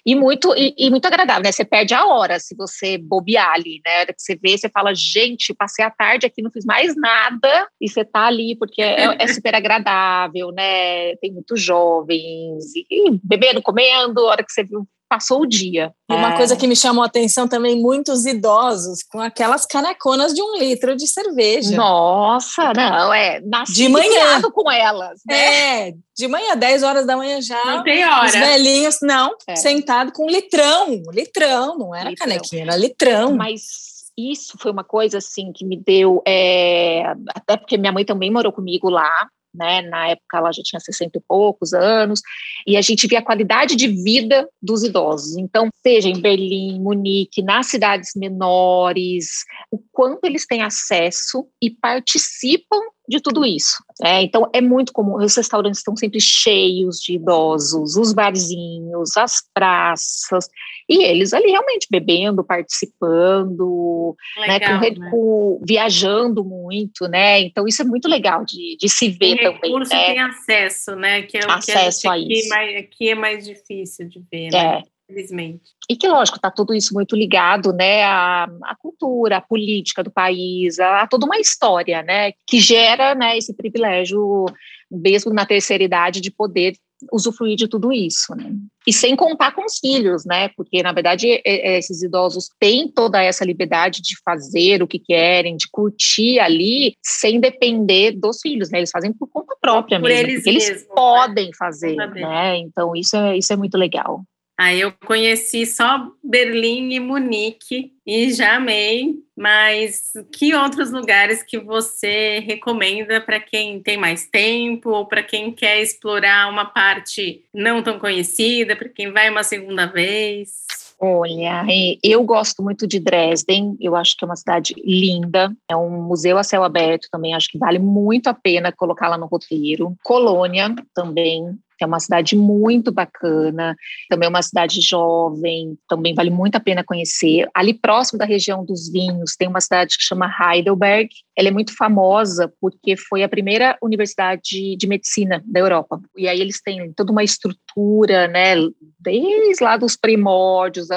E 0.08 0.16
muito, 0.16 0.56
e, 0.56 0.74
e, 0.78 0.90
muito 0.90 1.06
agradável, 1.06 1.44
né? 1.44 1.52
Você 1.52 1.66
perde 1.66 1.94
a 1.94 2.06
hora 2.06 2.40
se 2.40 2.56
você 2.56 2.98
bobear 2.98 3.52
ali, 3.52 3.82
né? 3.86 4.06
que 4.06 4.14
você 4.18 4.40
vê, 4.42 4.58
você 4.58 4.70
fala, 4.70 4.96
gente, 4.96 5.54
passei 5.54 5.84
a 5.84 5.92
tarde 5.92 6.26
aqui, 6.26 6.42
não 6.42 6.50
fiz 6.50 6.64
mais 6.64 6.96
nada, 6.96 7.68
e 7.82 7.90
você 7.90 8.06
tá 8.06 8.26
ali, 8.26 8.56
porque 8.58 8.82
é, 8.82 9.22
é 9.22 9.28
super 9.28 9.54
agradável, 9.54 10.54
né? 10.54 11.14
Tem 11.18 11.34
muitos 11.34 11.62
jovens, 11.62 12.74
e, 12.74 12.86
e 12.90 13.20
bebendo, 13.22 13.62
comendo, 13.62 14.22
a 14.22 14.32
hora 14.32 14.46
que 14.46 14.52
você 14.54 14.64
viu 14.64 14.88
passou 15.08 15.42
o 15.42 15.48
dia. 15.48 15.92
E 16.10 16.14
uma 16.14 16.34
é. 16.34 16.38
coisa 16.38 16.56
que 16.56 16.68
me 16.68 16.76
chamou 16.76 17.04
a 17.04 17.08
atenção 17.08 17.48
também, 17.48 17.82
muitos 17.82 18.26
idosos 18.26 19.04
com 19.04 19.20
aquelas 19.20 19.66
caneconas 19.66 20.34
de 20.34 20.42
um 20.42 20.58
litro 20.58 20.96
de 20.96 21.08
cerveja. 21.08 21.76
Nossa, 21.76 22.74
não, 22.74 23.14
é, 23.14 23.42
nasci 23.42 23.74
de 23.74 23.90
manhã 23.90 24.42
com 24.54 24.72
elas, 24.72 25.20
né? 25.26 25.90
É, 25.90 25.94
de 26.16 26.28
manhã, 26.28 26.56
10 26.56 26.84
horas 26.84 27.06
da 27.06 27.16
manhã 27.16 27.42
já. 27.42 27.64
Não 27.66 27.84
tem 27.84 28.06
hora. 28.06 28.26
Os 28.26 28.32
velhinhos, 28.32 28.98
não, 29.02 29.36
é. 29.48 29.56
sentado 29.56 30.12
com 30.12 30.30
litrão, 30.30 31.02
litrão, 31.12 31.78
não 31.78 31.96
era 31.96 32.10
litrão. 32.10 32.28
canequinha, 32.28 32.64
era 32.64 32.76
litrão. 32.76 33.36
Mas 33.36 33.88
isso 34.18 34.58
foi 34.60 34.72
uma 34.72 34.84
coisa 34.84 35.20
assim 35.20 35.52
que 35.54 35.64
me 35.64 35.78
deu, 35.78 36.24
é, 36.28 37.04
até 37.36 37.56
porque 37.56 37.78
minha 37.78 37.92
mãe 37.92 38.04
também 38.04 38.32
morou 38.32 38.52
comigo 38.52 38.90
lá, 38.90 39.30
né? 39.58 39.82
Na 39.82 40.10
época 40.10 40.38
ela 40.38 40.52
já 40.52 40.62
tinha 40.64 40.80
60 40.80 41.18
e 41.18 41.22
poucos 41.28 41.74
anos, 41.74 42.22
e 42.66 42.78
a 42.78 42.82
gente 42.82 43.08
via 43.08 43.20
a 43.20 43.26
qualidade 43.26 43.76
de 43.76 43.88
vida 43.88 44.48
dos 44.62 44.84
idosos. 44.84 45.36
Então, 45.38 45.70
seja 45.82 46.10
em 46.10 46.22
Berlim, 46.22 46.80
Munique, 46.80 47.42
nas 47.42 47.68
cidades 47.68 48.12
menores, 48.16 49.44
o 49.72 49.80
quanto 49.92 50.26
eles 50.26 50.46
têm 50.46 50.62
acesso 50.62 51.48
e 51.62 51.70
participam 51.70 52.80
de 53.08 53.22
tudo 53.22 53.46
isso. 53.46 53.84
É, 54.04 54.22
então, 54.22 54.50
é 54.54 54.62
muito 54.62 54.92
comum, 54.92 55.16
os 55.16 55.36
restaurantes 55.36 55.80
estão 55.80 55.96
sempre 55.96 56.20
cheios 56.20 56.98
de 57.00 57.16
idosos, 57.16 57.96
os 57.96 58.14
barzinhos, 58.14 59.16
as 59.16 59.42
praças, 59.54 60.48
e 60.90 61.04
eles 61.04 61.34
ali 61.34 61.50
realmente 61.50 61.88
bebendo, 61.90 62.44
participando, 62.44 64.16
né, 64.38 64.48
legal, 64.48 64.80
né, 64.80 64.90
com, 64.92 65.00
né? 65.00 65.10
Com, 65.12 65.62
viajando 65.66 66.44
muito, 66.44 67.08
né? 67.08 67.42
Então, 67.42 67.68
isso 67.68 67.82
é 67.82 67.86
muito 67.86 68.08
legal 68.08 68.44
de, 68.46 68.78
de 68.78 68.90
se 68.90 69.10
ver 69.10 69.18
tem 69.18 69.38
também. 69.38 69.60
Recurso 69.62 69.94
né? 69.94 70.06
tem 70.06 70.20
acesso, 70.20 70.96
né? 70.96 71.22
Que 71.24 71.38
é 71.38 71.46
o 71.46 71.52
acesso 71.52 72.02
que 72.02 72.08
a, 72.08 72.12
a 72.12 72.18
isso. 72.18 72.30
Aqui, 72.30 72.48
mais, 72.50 72.78
aqui 72.78 73.10
é 73.10 73.16
mais 73.16 73.46
difícil 73.46 74.08
de 74.08 74.22
ver, 74.32 74.50
né? 74.52 74.84
Infelizmente. 75.10 75.72
E 75.90 75.96
que, 75.96 76.08
lógico, 76.08 76.38
está 76.38 76.52
tudo 76.52 76.74
isso 76.74 76.94
muito 76.94 77.16
ligado 77.16 77.72
né, 77.72 78.04
à, 78.04 78.44
à 78.64 78.76
cultura, 78.78 79.38
à 79.38 79.42
política 79.42 80.04
do 80.04 80.12
país, 80.12 80.80
a, 80.80 81.02
a, 81.02 81.08
toda 81.08 81.26
uma 81.26 81.40
história 81.40 82.04
né, 82.04 82.34
que 82.46 82.60
gera 82.60 83.16
né, 83.16 83.38
esse 83.38 83.54
privilégio, 83.56 84.46
mesmo 84.92 85.34
na 85.34 85.46
terceira 85.46 85.84
idade, 85.84 86.20
de 86.20 86.30
poder 86.30 86.76
usufruir 87.12 87.56
de 87.56 87.68
tudo 87.68 87.94
isso, 87.94 88.36
né? 88.36 88.52
E 88.88 88.92
sem 88.92 89.16
contar 89.16 89.52
com 89.52 89.64
os 89.64 89.78
filhos, 89.78 90.26
né? 90.26 90.50
Porque, 90.58 90.82
na 90.82 90.92
verdade, 90.92 91.42
esses 91.46 92.02
idosos 92.02 92.50
têm 92.60 92.92
toda 92.92 93.22
essa 93.22 93.46
liberdade 93.46 94.02
de 94.02 94.16
fazer 94.26 94.82
o 94.82 94.88
que 94.88 94.98
querem, 94.98 95.56
de 95.56 95.70
curtir 95.70 96.40
ali, 96.40 96.96
sem 97.04 97.40
depender 97.40 98.14
dos 98.14 98.40
filhos, 98.42 98.72
né? 98.72 98.80
Eles 98.80 98.90
fazem 98.90 99.14
por 99.14 99.28
conta 99.28 99.56
própria 99.62 100.00
por 100.00 100.10
mesmo, 100.10 100.28
eles, 100.28 100.44
mesmo, 100.44 100.60
eles 100.60 100.82
né? 100.82 100.88
podem 100.96 101.52
fazer, 101.54 101.96
né? 101.96 102.58
Então, 102.58 102.96
isso 102.96 103.16
é, 103.16 103.38
isso 103.38 103.54
é 103.54 103.56
muito 103.56 103.78
legal. 103.78 104.24
Aí 104.58 104.82
eu 104.82 104.92
conheci 105.06 105.68
só 105.68 106.12
Berlim 106.24 106.92
e 106.94 107.00
Munique 107.00 107.94
e 108.04 108.34
já 108.34 108.56
amei, 108.56 109.14
mas 109.38 110.14
que 110.34 110.56
outros 110.56 110.92
lugares 110.92 111.44
que 111.44 111.60
você 111.60 112.40
recomenda 112.40 113.22
para 113.22 113.40
quem 113.40 113.80
tem 113.80 113.98
mais 113.98 114.26
tempo 114.28 114.90
ou 114.90 115.06
para 115.06 115.22
quem 115.22 115.52
quer 115.52 115.80
explorar 115.80 116.50
uma 116.50 116.66
parte 116.66 117.44
não 117.54 117.84
tão 117.84 118.00
conhecida, 118.00 118.76
para 118.76 118.90
quem 118.90 119.12
vai 119.12 119.30
uma 119.30 119.44
segunda 119.44 119.86
vez? 119.86 120.66
Olha, 121.00 121.64
eu 122.04 122.24
gosto 122.24 122.64
muito 122.64 122.88
de 122.88 123.00
Dresden, 123.00 123.78
eu 123.80 123.96
acho 123.96 124.18
que 124.18 124.26
é 124.26 124.28
uma 124.28 124.36
cidade 124.36 124.74
linda, 124.84 125.56
é 125.70 125.76
um 125.76 126.02
museu 126.02 126.40
a 126.40 126.44
céu 126.44 126.64
aberto 126.64 127.08
também, 127.12 127.36
acho 127.36 127.50
que 127.50 127.60
vale 127.60 127.78
muito 127.78 128.28
a 128.28 128.34
pena 128.34 128.72
colocá-la 128.72 129.16
no 129.16 129.28
roteiro. 129.28 129.96
Colônia 130.04 130.74
também, 130.96 131.56
é 131.84 131.88
uma 131.88 132.00
cidade 132.00 132.36
muito 132.36 132.92
bacana, 132.92 133.76
também 134.10 134.28
é 134.28 134.30
uma 134.30 134.42
cidade 134.42 134.82
jovem, 134.82 135.78
também 135.88 136.14
vale 136.14 136.30
muito 136.30 136.56
a 136.56 136.60
pena 136.60 136.84
conhecer. 136.84 137.48
Ali 137.54 137.74
próximo 137.74 138.20
da 138.20 138.26
região 138.26 138.64
dos 138.64 138.92
vinhos, 138.92 139.36
tem 139.36 139.48
uma 139.48 139.62
cidade 139.62 139.98
que 139.98 140.04
chama 140.04 140.32
Heidelberg. 140.40 141.10
Ela 141.38 141.50
é 141.50 141.52
muito 141.52 141.76
famosa 141.76 142.52
porque 142.60 142.98
foi 142.98 143.22
a 143.22 143.30
primeira 143.30 143.78
universidade 143.82 144.76
de 144.76 144.88
medicina 144.88 145.44
da 145.46 145.60
Europa. 145.60 146.02
E 146.18 146.28
aí 146.28 146.42
eles 146.42 146.62
têm 146.62 146.92
toda 146.94 147.12
uma 147.12 147.24
estrutura, 147.24 148.28
né, 148.28 148.56
desde 149.00 149.64
lá 149.64 149.78
dos 149.78 149.96
primórdios, 149.96 150.88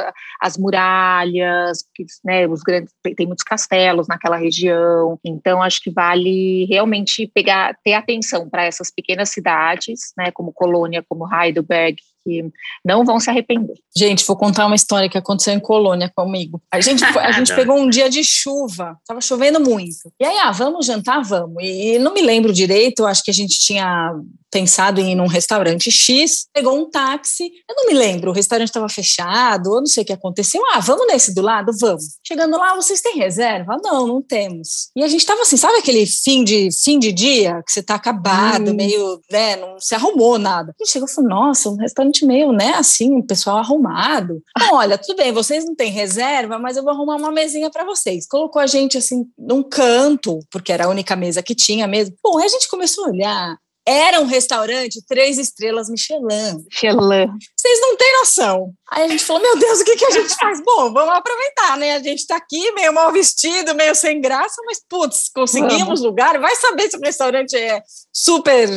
as 0.40 0.56
muralhas, 0.56 1.78
né, 2.24 2.46
os 2.48 2.62
grandes, 2.62 2.92
tem 3.16 3.26
muitos 3.26 3.44
castelos 3.44 4.08
naquela 4.08 4.36
região. 4.36 5.18
Então 5.24 5.62
acho 5.62 5.82
que 5.82 5.90
vale 5.90 6.64
realmente 6.64 7.30
pegar, 7.34 7.76
ter 7.84 7.92
atenção 7.92 8.48
para 8.48 8.64
essas 8.64 8.90
pequenas 8.90 9.28
cidades, 9.28 10.12
né, 10.16 10.30
como 10.32 10.52
Colônia, 10.52 11.04
como 11.06 11.28
Heidelberg, 11.30 11.96
que 12.24 12.44
não 12.84 13.04
vão 13.04 13.18
se 13.20 13.30
arrepender. 13.30 13.74
Gente, 13.96 14.24
vou 14.26 14.36
contar 14.36 14.66
uma 14.66 14.76
história 14.76 15.08
que 15.08 15.18
aconteceu 15.18 15.54
em 15.54 15.60
Colônia 15.60 16.10
comigo. 16.14 16.60
A 16.70 16.80
gente, 16.80 17.04
a 17.04 17.32
gente 17.32 17.52
pegou 17.56 17.78
um 17.78 17.88
dia 17.88 18.08
de 18.08 18.22
chuva, 18.24 18.96
estava 19.00 19.20
chovendo 19.20 19.60
muito. 19.60 20.12
E 20.20 20.24
aí, 20.24 20.38
ah, 20.38 20.52
vamos 20.52 20.86
jantar? 20.86 21.22
Vamos. 21.22 21.62
E 21.62 21.98
não 21.98 22.14
me 22.14 22.22
lembro 22.22 22.52
direito, 22.52 23.06
acho 23.06 23.22
que 23.22 23.30
a 23.30 23.34
gente 23.34 23.58
tinha 23.58 24.12
pensado 24.50 25.00
em 25.00 25.12
ir 25.12 25.14
num 25.14 25.28
restaurante 25.28 25.90
X, 25.90 26.46
pegou 26.52 26.76
um 26.76 26.90
táxi, 26.90 27.44
eu 27.68 27.76
não 27.76 27.86
me 27.86 27.94
lembro, 27.94 28.30
o 28.30 28.34
restaurante 28.34 28.68
estava 28.68 28.88
fechado, 28.88 29.76
eu 29.76 29.80
não 29.80 29.86
sei 29.86 30.02
o 30.02 30.06
que 30.06 30.12
aconteceu. 30.12 30.60
Ah, 30.74 30.80
vamos 30.80 31.06
nesse 31.06 31.32
do 31.34 31.40
lado? 31.40 31.72
Vamos. 31.78 32.18
Chegando 32.26 32.58
lá, 32.58 32.74
vocês 32.74 33.00
têm 33.00 33.16
reserva? 33.16 33.76
Não, 33.82 34.06
não 34.06 34.20
temos. 34.20 34.90
E 34.96 35.04
a 35.04 35.08
gente 35.08 35.20
estava 35.20 35.42
assim, 35.42 35.56
sabe 35.56 35.78
aquele 35.78 36.04
fim 36.04 36.42
de 36.42 36.68
fim 36.82 36.98
de 36.98 37.12
dia 37.12 37.62
que 37.64 37.72
você 37.72 37.80
está 37.80 37.94
acabado, 37.94 38.72
hum. 38.72 38.74
meio, 38.74 39.20
né, 39.30 39.56
não 39.56 39.78
se 39.78 39.94
arrumou 39.94 40.38
nada. 40.38 40.74
A 40.78 40.84
gente 40.84 40.92
chegou 40.92 41.08
e 41.08 41.12
falou: 41.12 41.30
"Nossa, 41.30 41.70
um 41.70 41.76
restaurante 41.76 42.09
meio, 42.24 42.52
né, 42.52 42.74
assim, 42.74 43.16
o 43.16 43.22
pessoal 43.22 43.58
arrumado". 43.58 44.42
Então, 44.56 44.76
olha, 44.76 44.98
tudo 44.98 45.16
bem, 45.16 45.32
vocês 45.32 45.64
não 45.64 45.74
têm 45.74 45.90
reserva, 45.90 46.58
mas 46.58 46.76
eu 46.76 46.82
vou 46.82 46.92
arrumar 46.92 47.16
uma 47.16 47.30
mesinha 47.30 47.70
para 47.70 47.84
vocês. 47.84 48.26
Colocou 48.26 48.60
a 48.60 48.66
gente 48.66 48.98
assim 48.98 49.24
num 49.38 49.62
canto, 49.62 50.40
porque 50.50 50.72
era 50.72 50.86
a 50.86 50.88
única 50.88 51.16
mesa 51.16 51.42
que 51.42 51.54
tinha 51.54 51.86
mesmo. 51.86 52.16
Bom, 52.22 52.38
aí 52.38 52.44
a 52.44 52.48
gente 52.48 52.68
começou 52.68 53.06
a 53.06 53.08
olhar 53.08 53.58
era 53.86 54.20
um 54.20 54.26
restaurante 54.26 55.02
três 55.06 55.38
estrelas 55.38 55.88
Michelin. 55.88 56.64
Michelin. 56.70 57.26
Vocês 57.56 57.80
não 57.80 57.96
têm 57.96 58.18
noção. 58.18 58.72
Aí 58.90 59.04
a 59.04 59.08
gente 59.08 59.24
falou, 59.24 59.42
meu 59.42 59.58
Deus, 59.58 59.80
o 59.80 59.84
que, 59.84 59.96
que 59.96 60.04
a 60.04 60.10
gente 60.10 60.34
faz? 60.34 60.60
Bom, 60.62 60.92
vamos 60.92 61.14
aproveitar, 61.14 61.76
né? 61.78 61.94
A 61.94 62.02
gente 62.02 62.26
tá 62.26 62.36
aqui 62.36 62.72
meio 62.72 62.92
mal 62.92 63.12
vestido, 63.12 63.74
meio 63.74 63.94
sem 63.94 64.20
graça, 64.20 64.60
mas, 64.66 64.80
putz, 64.88 65.30
conseguimos 65.34 65.80
vamos. 65.80 66.02
lugar. 66.02 66.38
Vai 66.40 66.54
saber 66.56 66.90
se 66.90 66.96
o 66.96 67.00
restaurante 67.00 67.56
é 67.56 67.82
super 68.12 68.68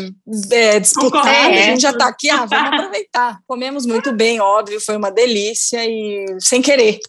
é, 0.51 0.79
disputado. 0.79 1.27
É. 1.27 1.63
A 1.63 1.65
gente 1.71 1.81
já 1.81 1.93
tá 1.93 2.07
aqui, 2.07 2.29
ah, 2.29 2.45
vamos 2.45 2.73
aproveitar. 2.73 3.39
Comemos 3.47 3.85
muito 3.85 4.13
bem, 4.13 4.39
óbvio, 4.39 4.79
foi 4.79 4.95
uma 4.95 5.11
delícia 5.11 5.83
e 5.85 6.25
sem 6.39 6.61
querer. 6.61 6.99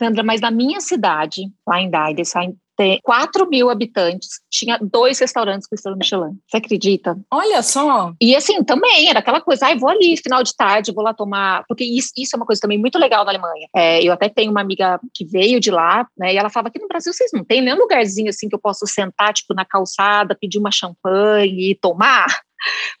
Sandra, 0.00 0.22
mas 0.22 0.40
na 0.40 0.50
minha 0.50 0.80
cidade, 0.80 1.42
lá 1.66 1.80
em 1.80 1.90
Deidesheim, 1.90 2.56
tem 2.82 2.98
4 3.04 3.48
mil 3.48 3.70
habitantes, 3.70 4.40
tinha 4.50 4.76
dois 4.82 5.20
restaurantes 5.20 5.68
com 5.68 5.74
estrela 5.76 5.96
Michelin. 5.96 6.36
Você 6.48 6.56
acredita? 6.56 7.16
Olha 7.30 7.62
só! 7.62 8.12
E 8.20 8.34
assim, 8.34 8.64
também 8.64 9.08
era 9.08 9.20
aquela 9.20 9.40
coisa, 9.40 9.66
ai, 9.66 9.78
vou 9.78 9.88
ali, 9.88 10.16
final 10.16 10.42
de 10.42 10.54
tarde, 10.56 10.92
vou 10.92 11.04
lá 11.04 11.14
tomar. 11.14 11.64
Porque 11.68 11.84
isso, 11.84 12.10
isso 12.18 12.34
é 12.34 12.36
uma 12.36 12.46
coisa 12.46 12.60
também 12.60 12.78
muito 12.78 12.98
legal 12.98 13.24
na 13.24 13.30
Alemanha. 13.30 13.68
É, 13.74 14.02
eu 14.02 14.12
até 14.12 14.28
tenho 14.28 14.50
uma 14.50 14.60
amiga 14.60 14.98
que 15.14 15.24
veio 15.24 15.60
de 15.60 15.70
lá, 15.70 16.06
né, 16.18 16.34
e 16.34 16.36
ela 16.36 16.50
falava: 16.50 16.68
aqui 16.68 16.80
no 16.80 16.88
Brasil 16.88 17.12
vocês 17.12 17.30
não 17.32 17.44
tem 17.44 17.62
nenhum 17.62 17.78
lugarzinho 17.78 18.28
assim 18.28 18.48
que 18.48 18.54
eu 18.54 18.60
possa 18.60 18.84
sentar, 18.84 19.32
tipo, 19.32 19.54
na 19.54 19.64
calçada, 19.64 20.36
pedir 20.38 20.58
uma 20.58 20.72
champanhe 20.72 21.70
e 21.70 21.74
tomar. 21.76 22.26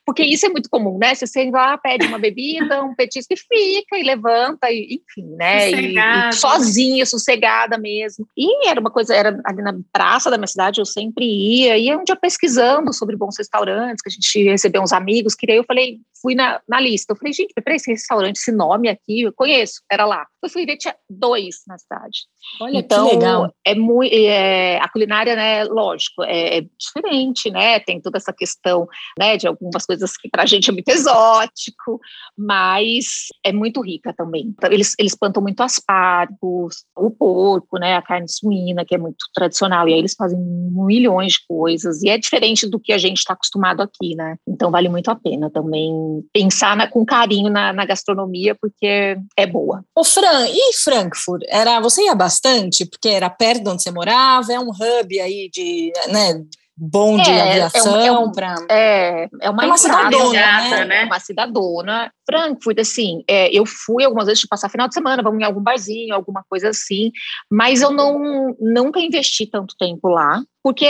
Porque 0.04 0.22
isso 0.22 0.46
é 0.46 0.48
muito 0.48 0.68
comum, 0.68 0.98
né? 0.98 1.14
Se 1.14 1.26
você 1.26 1.50
lá, 1.50 1.78
pede 1.78 2.06
uma 2.06 2.18
bebida, 2.18 2.82
um 2.82 2.94
petisco 2.94 3.32
e 3.32 3.36
fica, 3.36 3.98
e 3.98 4.02
levanta, 4.02 4.70
e, 4.70 5.00
enfim, 5.00 5.28
né? 5.36 5.70
E, 5.70 5.96
e, 5.96 6.32
sozinha, 6.32 7.06
sossegada 7.06 7.78
mesmo. 7.78 8.26
E 8.36 8.68
era 8.68 8.80
uma 8.80 8.90
coisa, 8.90 9.14
era 9.14 9.40
ali 9.44 9.62
na 9.62 9.74
praça 9.92 10.30
da 10.30 10.36
minha 10.36 10.46
cidade, 10.46 10.80
eu 10.80 10.86
sempre 10.86 11.24
ia, 11.24 11.78
ia 11.78 11.96
um 11.96 12.04
dia 12.04 12.16
pesquisando 12.16 12.92
sobre 12.92 13.16
bons 13.16 13.36
restaurantes, 13.38 14.02
que 14.02 14.08
a 14.08 14.12
gente 14.12 14.50
recebeu 14.50 14.82
uns 14.82 14.92
amigos, 14.92 15.34
que 15.34 15.46
daí 15.46 15.56
eu 15.56 15.64
falei, 15.64 15.98
fui 16.20 16.34
na, 16.34 16.60
na 16.68 16.80
lista, 16.80 17.12
eu 17.12 17.16
falei, 17.16 17.32
gente, 17.32 17.52
peraí, 17.54 17.76
esse 17.76 17.90
restaurante, 17.90 18.36
esse 18.36 18.52
nome 18.52 18.88
aqui, 18.88 19.22
eu 19.22 19.32
conheço, 19.32 19.82
era 19.90 20.04
lá. 20.04 20.26
Eu 20.42 20.50
fui 20.50 20.66
ver, 20.66 20.76
tinha 20.76 20.94
dois 21.08 21.62
na 21.66 21.78
cidade. 21.78 22.20
Olha 22.60 22.78
então, 22.78 23.08
que 23.08 23.14
legal. 23.14 23.54
É 23.64 23.74
muito, 23.74 24.12
é, 24.12 24.78
a 24.78 24.88
culinária, 24.88 25.36
né, 25.36 25.64
lógico, 25.64 26.22
é, 26.24 26.58
é 26.58 26.66
diferente, 26.78 27.50
né? 27.50 27.78
Tem 27.80 28.00
toda 28.00 28.18
essa 28.18 28.32
questão, 28.32 28.86
né, 29.18 29.36
de 29.36 29.46
algumas 29.46 29.86
coisas 29.86 30.16
que 30.16 30.28
para 30.28 30.42
a 30.42 30.46
gente 30.46 30.68
é 30.68 30.72
muito 30.72 30.88
exótico, 30.90 32.00
mas 32.36 33.28
é 33.44 33.52
muito 33.52 33.80
rica 33.80 34.12
também. 34.16 34.54
Eles, 34.64 34.94
eles 34.98 35.14
plantam 35.14 35.42
muito 35.42 35.62
aspargos, 35.62 36.84
o 36.96 37.10
porco, 37.10 37.78
né, 37.78 37.96
a 37.96 38.02
carne 38.02 38.28
suína, 38.28 38.84
que 38.84 38.94
é 38.94 38.98
muito 38.98 39.24
tradicional, 39.34 39.88
e 39.88 39.92
aí 39.92 39.98
eles 39.98 40.14
fazem 40.14 40.38
milhões 40.38 41.34
de 41.34 41.46
coisas, 41.46 42.02
e 42.02 42.08
é 42.08 42.18
diferente 42.18 42.68
do 42.68 42.80
que 42.80 42.92
a 42.92 42.98
gente 42.98 43.18
está 43.18 43.34
acostumado 43.34 43.80
aqui, 43.80 44.14
né? 44.16 44.36
Então 44.48 44.70
vale 44.70 44.88
muito 44.88 45.08
a 45.10 45.14
pena 45.14 45.50
também 45.50 45.92
pensar 46.32 46.76
na, 46.76 46.86
com 46.86 47.04
carinho 47.04 47.50
na, 47.50 47.72
na, 47.72 47.84
gastronomia, 47.84 48.56
porque 48.60 49.16
é 49.36 49.46
boa. 49.46 49.84
Ô 49.94 50.04
Fran, 50.04 50.31
e 50.46 50.74
Frankfurt? 50.74 51.42
Era, 51.48 51.80
você 51.80 52.04
ia 52.04 52.14
bastante? 52.14 52.84
Porque 52.86 53.08
era 53.08 53.30
perto 53.30 53.64
de 53.64 53.70
onde 53.70 53.82
você 53.82 53.90
morava, 53.90 54.52
é 54.52 54.58
um 54.58 54.70
hub 54.70 55.20
aí 55.20 55.50
de, 55.52 55.92
né, 56.08 56.42
bom 56.76 57.16
de 57.16 57.30
é, 57.30 57.42
aviação 57.42 58.00
é, 58.00 58.12
um, 58.12 58.32
para 58.32 58.54
é, 58.70 59.28
é, 59.40 59.50
uma, 59.50 59.62
é 59.62 59.66
uma 59.66 59.78
cidadona, 59.78 60.32
né? 60.32 60.84
né? 60.84 61.02
É 61.02 61.04
uma 61.04 61.20
cidadona. 61.20 62.12
Frankfurt, 62.26 62.78
assim, 62.78 63.22
é, 63.28 63.54
eu 63.54 63.66
fui 63.66 64.04
algumas 64.04 64.26
vezes 64.26 64.40
de 64.40 64.48
passar 64.48 64.68
final 64.68 64.88
de 64.88 64.94
semana, 64.94 65.22
vamos 65.22 65.40
em 65.40 65.44
algum 65.44 65.62
barzinho, 65.62 66.14
alguma 66.14 66.44
coisa 66.48 66.70
assim, 66.70 67.10
mas 67.50 67.82
eu 67.82 67.90
não 67.90 68.54
nunca 68.58 69.00
investi 69.00 69.46
tanto 69.46 69.74
tempo 69.78 70.08
lá, 70.08 70.42
porque 70.62 70.86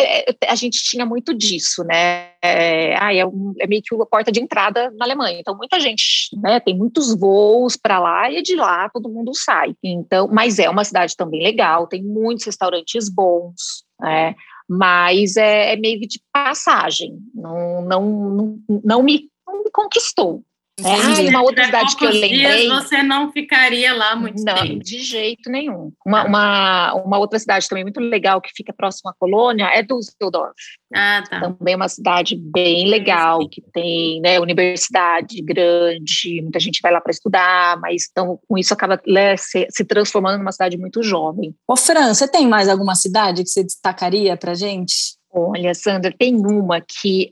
a 0.46 0.54
gente 0.54 0.82
tinha 0.84 1.06
muito 1.06 1.34
disso, 1.34 1.82
né? 1.82 2.30
É, 2.42 2.94
ah, 2.98 3.14
é, 3.14 3.26
um, 3.26 3.54
é 3.58 3.66
meio 3.66 3.82
que 3.82 3.94
a 3.94 4.06
porta 4.06 4.30
de 4.30 4.40
entrada 4.40 4.92
na 4.96 5.04
Alemanha. 5.04 5.40
Então, 5.40 5.56
muita 5.56 5.80
gente, 5.80 6.28
né? 6.42 6.60
Tem 6.60 6.76
muitos 6.76 7.18
voos 7.18 7.76
para 7.76 7.98
lá 7.98 8.30
e 8.30 8.42
de 8.42 8.54
lá 8.54 8.88
todo 8.90 9.08
mundo 9.08 9.34
sai. 9.34 9.74
Então, 9.82 10.28
mas 10.30 10.58
é 10.58 10.68
uma 10.68 10.84
cidade 10.84 11.16
também 11.16 11.42
legal, 11.42 11.86
tem 11.86 12.02
muitos 12.02 12.44
restaurantes 12.44 13.08
bons. 13.08 13.84
É, 14.04 14.34
mas 14.78 15.36
é, 15.36 15.74
é 15.74 15.76
meio 15.76 16.00
de 16.00 16.18
passagem, 16.32 17.18
não, 17.34 17.82
não, 17.82 18.02
não, 18.30 18.58
não, 18.82 19.02
me, 19.02 19.28
não 19.46 19.62
me 19.62 19.70
conquistou. 19.70 20.42
É, 20.80 21.28
uma 21.28 21.42
outra 21.42 21.66
cidade 21.66 21.96
que 21.96 22.04
eu 22.04 22.10
lembrei. 22.10 22.68
você 22.68 23.02
não 23.02 23.30
ficaria 23.30 23.92
lá 23.94 24.16
muito 24.16 24.42
não, 24.42 24.54
tempo. 24.54 24.82
de 24.82 25.00
jeito 25.00 25.50
nenhum. 25.50 25.92
Uma, 26.04 26.24
uma, 26.24 26.94
uma 26.94 27.18
outra 27.18 27.38
cidade 27.38 27.68
também 27.68 27.84
muito 27.84 28.00
legal 28.00 28.40
que 28.40 28.50
fica 28.56 28.72
próxima 28.72 29.10
à 29.10 29.14
colônia 29.14 29.66
é 29.66 29.82
Düsseldorf. 29.82 30.54
Ah, 30.94 31.22
tá. 31.28 31.40
Também 31.40 31.74
é 31.74 31.76
uma 31.76 31.88
cidade 31.88 32.36
bem 32.36 32.88
legal, 32.88 33.46
que 33.50 33.62
tem 33.72 34.20
né, 34.22 34.40
universidade 34.40 35.42
grande, 35.42 36.40
muita 36.40 36.58
gente 36.58 36.80
vai 36.82 36.90
lá 36.90 37.02
para 37.02 37.12
estudar, 37.12 37.78
mas 37.78 38.08
então, 38.10 38.38
com 38.48 38.56
isso 38.56 38.72
acaba 38.72 39.00
né, 39.06 39.36
se, 39.36 39.66
se, 39.70 39.84
transformando 39.84 40.38
numa 40.38 40.52
cidade 40.52 40.78
muito 40.78 41.02
jovem. 41.02 41.54
Ô, 41.68 41.76
Fran, 41.76 42.14
você 42.14 42.26
tem 42.26 42.48
mais 42.48 42.68
alguma 42.68 42.94
cidade 42.94 43.42
que 43.42 43.50
você 43.50 43.62
destacaria 43.62 44.36
para 44.38 44.54
gente? 44.54 45.20
Olha, 45.34 45.74
Sandra, 45.74 46.12
tem 46.16 46.36
uma 46.36 46.78
que 46.80 47.30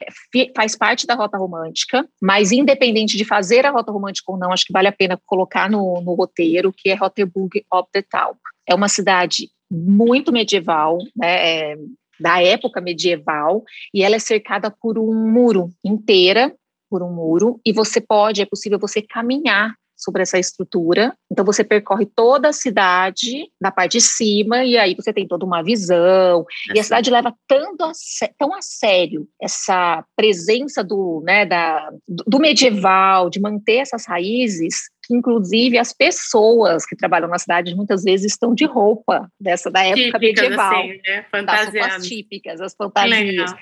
faz 0.56 0.74
parte 0.74 1.06
da 1.06 1.14
rota 1.14 1.36
romântica, 1.36 2.08
mas 2.20 2.50
independente 2.50 3.14
de 3.14 3.26
fazer 3.26 3.66
a 3.66 3.70
rota 3.70 3.92
romântica 3.92 4.32
ou 4.32 4.38
não, 4.38 4.52
acho 4.52 4.64
que 4.64 4.72
vale 4.72 4.88
a 4.88 4.92
pena 4.92 5.20
colocar 5.26 5.70
no, 5.70 6.00
no 6.00 6.14
roteiro, 6.14 6.72
que 6.74 6.88
é 6.88 6.94
Roterburg 6.94 7.62
ob 7.70 7.88
der 7.92 8.06
Taub. 8.08 8.38
É 8.66 8.74
uma 8.74 8.88
cidade 8.88 9.50
muito 9.70 10.32
medieval, 10.32 10.96
né, 11.14 11.72
é, 11.72 11.76
da 12.18 12.42
época 12.42 12.80
medieval, 12.80 13.62
e 13.92 14.02
ela 14.02 14.16
é 14.16 14.18
cercada 14.18 14.70
por 14.70 14.98
um 14.98 15.30
muro 15.30 15.70
inteira, 15.84 16.54
por 16.88 17.02
um 17.02 17.12
muro, 17.12 17.60
e 17.66 17.72
você 17.72 18.00
pode, 18.00 18.40
é 18.40 18.46
possível 18.46 18.78
você 18.78 19.02
caminhar 19.02 19.74
sobre 20.00 20.22
essa 20.22 20.38
estrutura. 20.38 21.14
Então 21.30 21.44
você 21.44 21.62
percorre 21.62 22.06
toda 22.06 22.48
a 22.48 22.52
cidade 22.52 23.48
na 23.60 23.70
parte 23.70 23.92
de 23.92 24.00
cima 24.00 24.64
e 24.64 24.78
aí 24.78 24.94
você 24.94 25.12
tem 25.12 25.28
toda 25.28 25.44
uma 25.44 25.62
visão. 25.62 26.44
E 26.74 26.80
a 26.80 26.82
cidade 26.82 27.10
leva 27.10 27.34
tanto 27.46 27.84
a, 27.84 27.92
tão 28.38 28.54
a 28.54 28.62
sério 28.62 29.28
essa 29.40 30.04
presença 30.16 30.82
do, 30.82 31.22
né, 31.24 31.44
da, 31.44 31.90
do 32.08 32.38
medieval, 32.38 33.28
de 33.28 33.40
manter 33.40 33.76
essas 33.76 34.06
raízes, 34.06 34.88
que 35.04 35.14
inclusive 35.14 35.76
as 35.76 35.92
pessoas 35.92 36.86
que 36.86 36.96
trabalham 36.96 37.28
na 37.28 37.38
cidade 37.38 37.74
muitas 37.74 38.04
vezes 38.04 38.32
estão 38.32 38.54
de 38.54 38.64
roupa 38.64 39.28
dessa 39.40 39.70
da 39.70 39.84
época 39.84 40.18
típicas, 40.18 40.20
medieval, 40.20 40.78
assim, 40.78 41.00
né? 41.04 41.26
Fantasiadas. 41.30 42.06
típicas, 42.06 42.60
as 42.60 42.74
fantasias. 42.74 43.52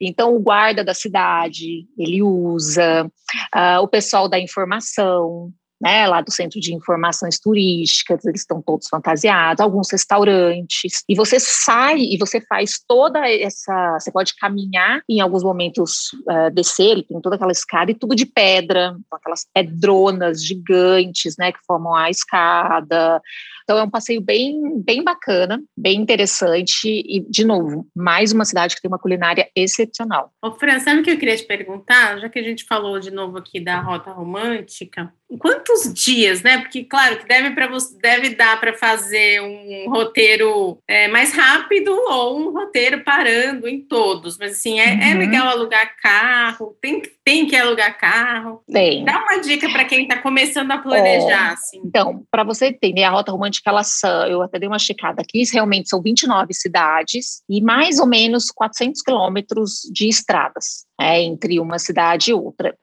Então 0.00 0.34
o 0.34 0.40
guarda 0.40 0.84
da 0.84 0.94
cidade 0.94 1.86
ele 1.98 2.22
usa, 2.22 3.04
uh, 3.04 3.82
o 3.82 3.88
pessoal 3.88 4.28
da 4.28 4.38
informação 4.38 5.52
né, 5.82 6.06
lá 6.06 6.20
do 6.20 6.30
Centro 6.30 6.60
de 6.60 6.72
Informações 6.72 7.40
Turísticas, 7.40 8.24
eles 8.24 8.42
estão 8.42 8.62
todos 8.62 8.86
fantasiados, 8.88 9.60
alguns 9.60 9.90
restaurantes, 9.90 11.02
e 11.08 11.16
você 11.16 11.40
sai 11.40 11.98
e 11.98 12.16
você 12.16 12.40
faz 12.40 12.80
toda 12.86 13.28
essa, 13.28 13.98
você 13.98 14.12
pode 14.12 14.36
caminhar 14.36 15.02
em 15.08 15.20
alguns 15.20 15.42
momentos 15.42 16.12
uh, 16.28 16.54
descer, 16.54 17.02
tem 17.02 17.20
toda 17.20 17.34
aquela 17.34 17.50
escada 17.50 17.90
e 17.90 17.94
tudo 17.94 18.14
de 18.14 18.24
pedra, 18.24 18.96
aquelas 19.12 19.44
pedronas 19.52 20.44
gigantes, 20.44 21.34
né, 21.36 21.50
que 21.50 21.58
formam 21.66 21.96
a 21.96 22.08
escada, 22.08 23.20
então 23.62 23.78
é 23.78 23.82
um 23.82 23.90
passeio 23.90 24.20
bem, 24.20 24.80
bem 24.82 25.02
bacana, 25.02 25.62
bem 25.76 26.00
interessante 26.00 26.86
e, 26.86 27.24
de 27.28 27.44
novo, 27.44 27.86
mais 27.94 28.32
uma 28.32 28.44
cidade 28.44 28.74
que 28.74 28.82
tem 28.82 28.90
uma 28.90 28.98
culinária 28.98 29.48
excepcional. 29.56 30.32
Ô, 30.42 30.52
Fran, 30.52 30.80
sabe 30.80 31.00
o 31.00 31.04
que 31.04 31.10
eu 31.10 31.18
queria 31.18 31.36
te 31.36 31.44
perguntar? 31.44 32.18
Já 32.18 32.28
que 32.28 32.38
a 32.38 32.42
gente 32.42 32.64
falou 32.64 32.98
de 32.98 33.10
novo 33.10 33.38
aqui 33.38 33.60
da 33.60 33.80
rota 33.80 34.10
romântica, 34.10 35.12
quantos 35.38 35.92
dias, 35.92 36.42
né? 36.42 36.58
Porque, 36.58 36.84
claro, 36.84 37.18
que 37.18 37.26
deve, 37.26 37.54
você, 37.68 37.96
deve 37.98 38.30
dar 38.30 38.60
para 38.60 38.74
fazer 38.74 39.40
um 39.40 39.90
roteiro 39.90 40.78
é, 40.88 41.08
mais 41.08 41.34
rápido 41.34 41.90
ou 42.08 42.38
um 42.38 42.52
roteiro 42.52 43.02
parando 43.04 43.68
em 43.68 43.80
todos, 43.80 44.38
mas 44.38 44.52
assim, 44.52 44.80
é, 44.80 44.90
é 44.90 44.94
uhum. 44.94 45.02
é 45.02 45.14
legal 45.14 45.48
alugar 45.48 45.96
carro, 46.00 46.76
tem, 46.80 47.02
tem 47.24 47.46
que 47.46 47.56
alugar 47.56 47.98
carro. 47.98 48.62
Tem. 48.70 49.04
Dá 49.04 49.18
uma 49.18 49.38
dica 49.38 49.70
para 49.70 49.84
quem 49.84 50.02
está 50.02 50.18
começando 50.18 50.70
a 50.70 50.78
planejar. 50.78 51.50
Oh, 51.50 51.54
assim. 51.54 51.82
Então, 51.84 52.22
para 52.30 52.44
você 52.44 52.66
entender, 52.66 53.04
a 53.04 53.10
Rota 53.10 53.32
Romântica, 53.32 53.51
ela, 53.68 53.82
eu 54.28 54.42
até 54.42 54.58
dei 54.58 54.68
uma 54.68 54.78
checada 54.78 55.22
aqui, 55.22 55.42
realmente 55.52 55.88
são 55.88 56.00
29 56.00 56.52
cidades 56.54 57.42
e 57.48 57.60
mais 57.60 57.98
ou 57.98 58.06
menos 58.06 58.50
400 58.50 59.02
quilômetros 59.02 59.80
de 59.92 60.08
estradas 60.08 60.84
é, 61.00 61.20
entre 61.22 61.58
uma 61.58 61.78
cidade 61.78 62.30
e 62.30 62.34
outra. 62.34 62.76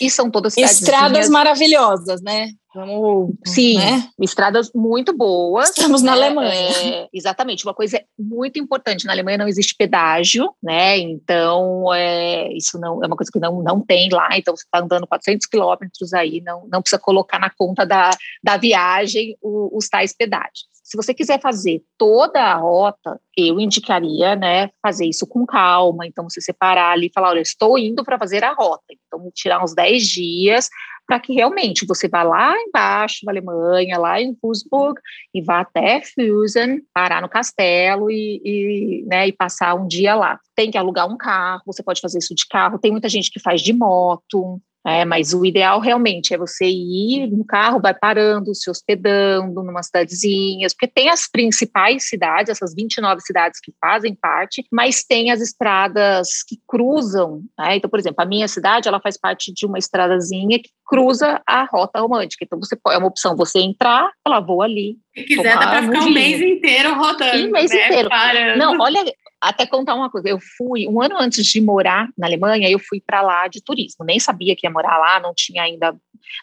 E 0.00 0.10
são 0.10 0.30
todas 0.30 0.54
cidades. 0.54 0.80
Estradas 0.80 1.28
maravilhosas, 1.28 2.22
né? 2.22 2.50
Vamos, 2.76 3.34
Sim, 3.46 3.78
né? 3.78 4.10
estradas 4.20 4.70
muito 4.74 5.16
boas. 5.16 5.70
Estamos 5.70 6.02
na 6.02 6.14
né? 6.14 6.26
Alemanha. 6.26 6.70
É, 6.84 7.08
exatamente. 7.10 7.64
Uma 7.64 7.72
coisa 7.72 7.98
muito 8.18 8.58
importante: 8.58 9.06
na 9.06 9.12
Alemanha 9.12 9.38
não 9.38 9.48
existe 9.48 9.74
pedágio, 9.74 10.52
né? 10.62 10.98
Então, 10.98 11.92
é, 11.94 12.52
isso 12.52 12.78
não 12.78 13.02
é 13.02 13.06
uma 13.06 13.16
coisa 13.16 13.32
que 13.32 13.40
não, 13.40 13.62
não 13.62 13.80
tem 13.80 14.10
lá. 14.10 14.28
Então, 14.36 14.54
você 14.54 14.64
está 14.64 14.80
andando 14.80 15.06
400 15.06 15.46
quilômetros 15.46 16.12
aí, 16.12 16.42
não, 16.42 16.68
não 16.70 16.82
precisa 16.82 17.00
colocar 17.00 17.38
na 17.38 17.48
conta 17.48 17.86
da, 17.86 18.10
da 18.44 18.58
viagem 18.58 19.38
os, 19.40 19.70
os 19.72 19.88
tais 19.88 20.14
pedágios. 20.14 20.75
Se 20.86 20.96
você 20.96 21.12
quiser 21.12 21.40
fazer 21.40 21.82
toda 21.98 22.40
a 22.40 22.54
rota, 22.54 23.20
eu 23.36 23.58
indicaria, 23.58 24.36
né, 24.36 24.70
fazer 24.80 25.04
isso 25.04 25.26
com 25.26 25.44
calma. 25.44 26.06
Então, 26.06 26.30
você 26.30 26.40
separar 26.40 26.92
ali 26.92 27.08
e 27.08 27.12
falar, 27.12 27.30
olha, 27.30 27.40
estou 27.40 27.76
indo 27.76 28.04
para 28.04 28.16
fazer 28.16 28.44
a 28.44 28.54
rota. 28.54 28.84
Então, 28.92 29.28
tirar 29.34 29.64
uns 29.64 29.74
10 29.74 30.06
dias 30.06 30.68
para 31.04 31.18
que 31.18 31.32
realmente 31.32 31.84
você 31.84 32.08
vá 32.08 32.22
lá 32.22 32.54
embaixo 32.56 33.20
na 33.24 33.32
Alemanha, 33.32 33.98
lá 33.98 34.20
em 34.20 34.36
Würzburg, 34.40 35.00
e 35.34 35.42
vá 35.42 35.60
até 35.60 36.02
Füssen, 36.02 36.82
parar 36.94 37.20
no 37.20 37.28
castelo 37.28 38.08
e, 38.08 38.40
e, 38.44 39.04
né, 39.06 39.26
e 39.26 39.32
passar 39.32 39.74
um 39.74 39.88
dia 39.88 40.14
lá. 40.14 40.38
Tem 40.54 40.70
que 40.70 40.78
alugar 40.78 41.08
um 41.08 41.16
carro, 41.16 41.62
você 41.66 41.82
pode 41.82 42.00
fazer 42.00 42.18
isso 42.18 42.34
de 42.34 42.46
carro, 42.48 42.78
tem 42.78 42.92
muita 42.92 43.08
gente 43.08 43.30
que 43.30 43.40
faz 43.40 43.60
de 43.60 43.72
moto, 43.72 44.60
é, 44.86 45.04
mas 45.04 45.34
o 45.34 45.44
ideal 45.44 45.80
realmente 45.80 46.32
é 46.32 46.38
você 46.38 46.64
ir 46.64 47.26
no 47.28 47.44
carro, 47.44 47.80
vai 47.80 47.92
parando, 47.92 48.54
se 48.54 48.70
hospedando 48.70 49.60
numa 49.62 49.82
cidadezinhas, 49.82 50.72
porque 50.72 50.86
tem 50.86 51.10
as 51.10 51.28
principais 51.28 52.08
cidades, 52.08 52.50
essas 52.50 52.72
29 52.72 53.20
cidades 53.20 53.58
que 53.60 53.72
fazem 53.80 54.14
parte, 54.14 54.64
mas 54.72 55.02
tem 55.02 55.32
as 55.32 55.40
estradas 55.40 56.44
que 56.46 56.56
cruzam. 56.68 57.42
Né? 57.58 57.76
Então, 57.76 57.90
por 57.90 57.98
exemplo, 57.98 58.22
a 58.22 58.26
minha 58.26 58.46
cidade 58.46 58.86
ela 58.86 59.00
faz 59.00 59.18
parte 59.18 59.52
de 59.52 59.66
uma 59.66 59.76
estradazinha 59.78 60.60
que 60.60 60.70
cruza 60.86 61.42
a 61.44 61.64
rota 61.64 62.00
romântica. 62.00 62.44
Então, 62.44 62.60
você 62.60 62.76
é 62.88 62.98
uma 62.98 63.08
opção 63.08 63.34
você 63.34 63.58
entrar, 63.58 64.08
falar, 64.22 64.40
vou 64.40 64.62
ali. 64.62 64.96
Se 65.16 65.24
quiser, 65.24 65.58
dá 65.58 65.66
para 65.66 65.82
ficar 65.82 66.04
um 66.04 66.10
mês 66.10 66.40
inteiro 66.40 66.94
rodando. 66.94 67.48
Um 67.48 67.50
mês 67.50 67.72
né? 67.72 67.86
inteiro. 67.86 68.08
Parando. 68.08 68.58
Não, 68.58 68.78
olha, 68.78 69.04
até 69.46 69.64
contar 69.64 69.94
uma 69.94 70.10
coisa, 70.10 70.28
eu 70.28 70.38
fui, 70.56 70.88
um 70.88 71.00
ano 71.00 71.16
antes 71.18 71.46
de 71.46 71.60
morar 71.60 72.08
na 72.18 72.26
Alemanha, 72.26 72.68
eu 72.68 72.78
fui 72.78 73.00
para 73.00 73.22
lá 73.22 73.46
de 73.46 73.62
turismo, 73.62 74.04
nem 74.04 74.18
sabia 74.18 74.56
que 74.56 74.66
ia 74.66 74.70
morar 74.70 74.98
lá, 74.98 75.20
não 75.20 75.32
tinha 75.34 75.62
ainda, 75.62 75.92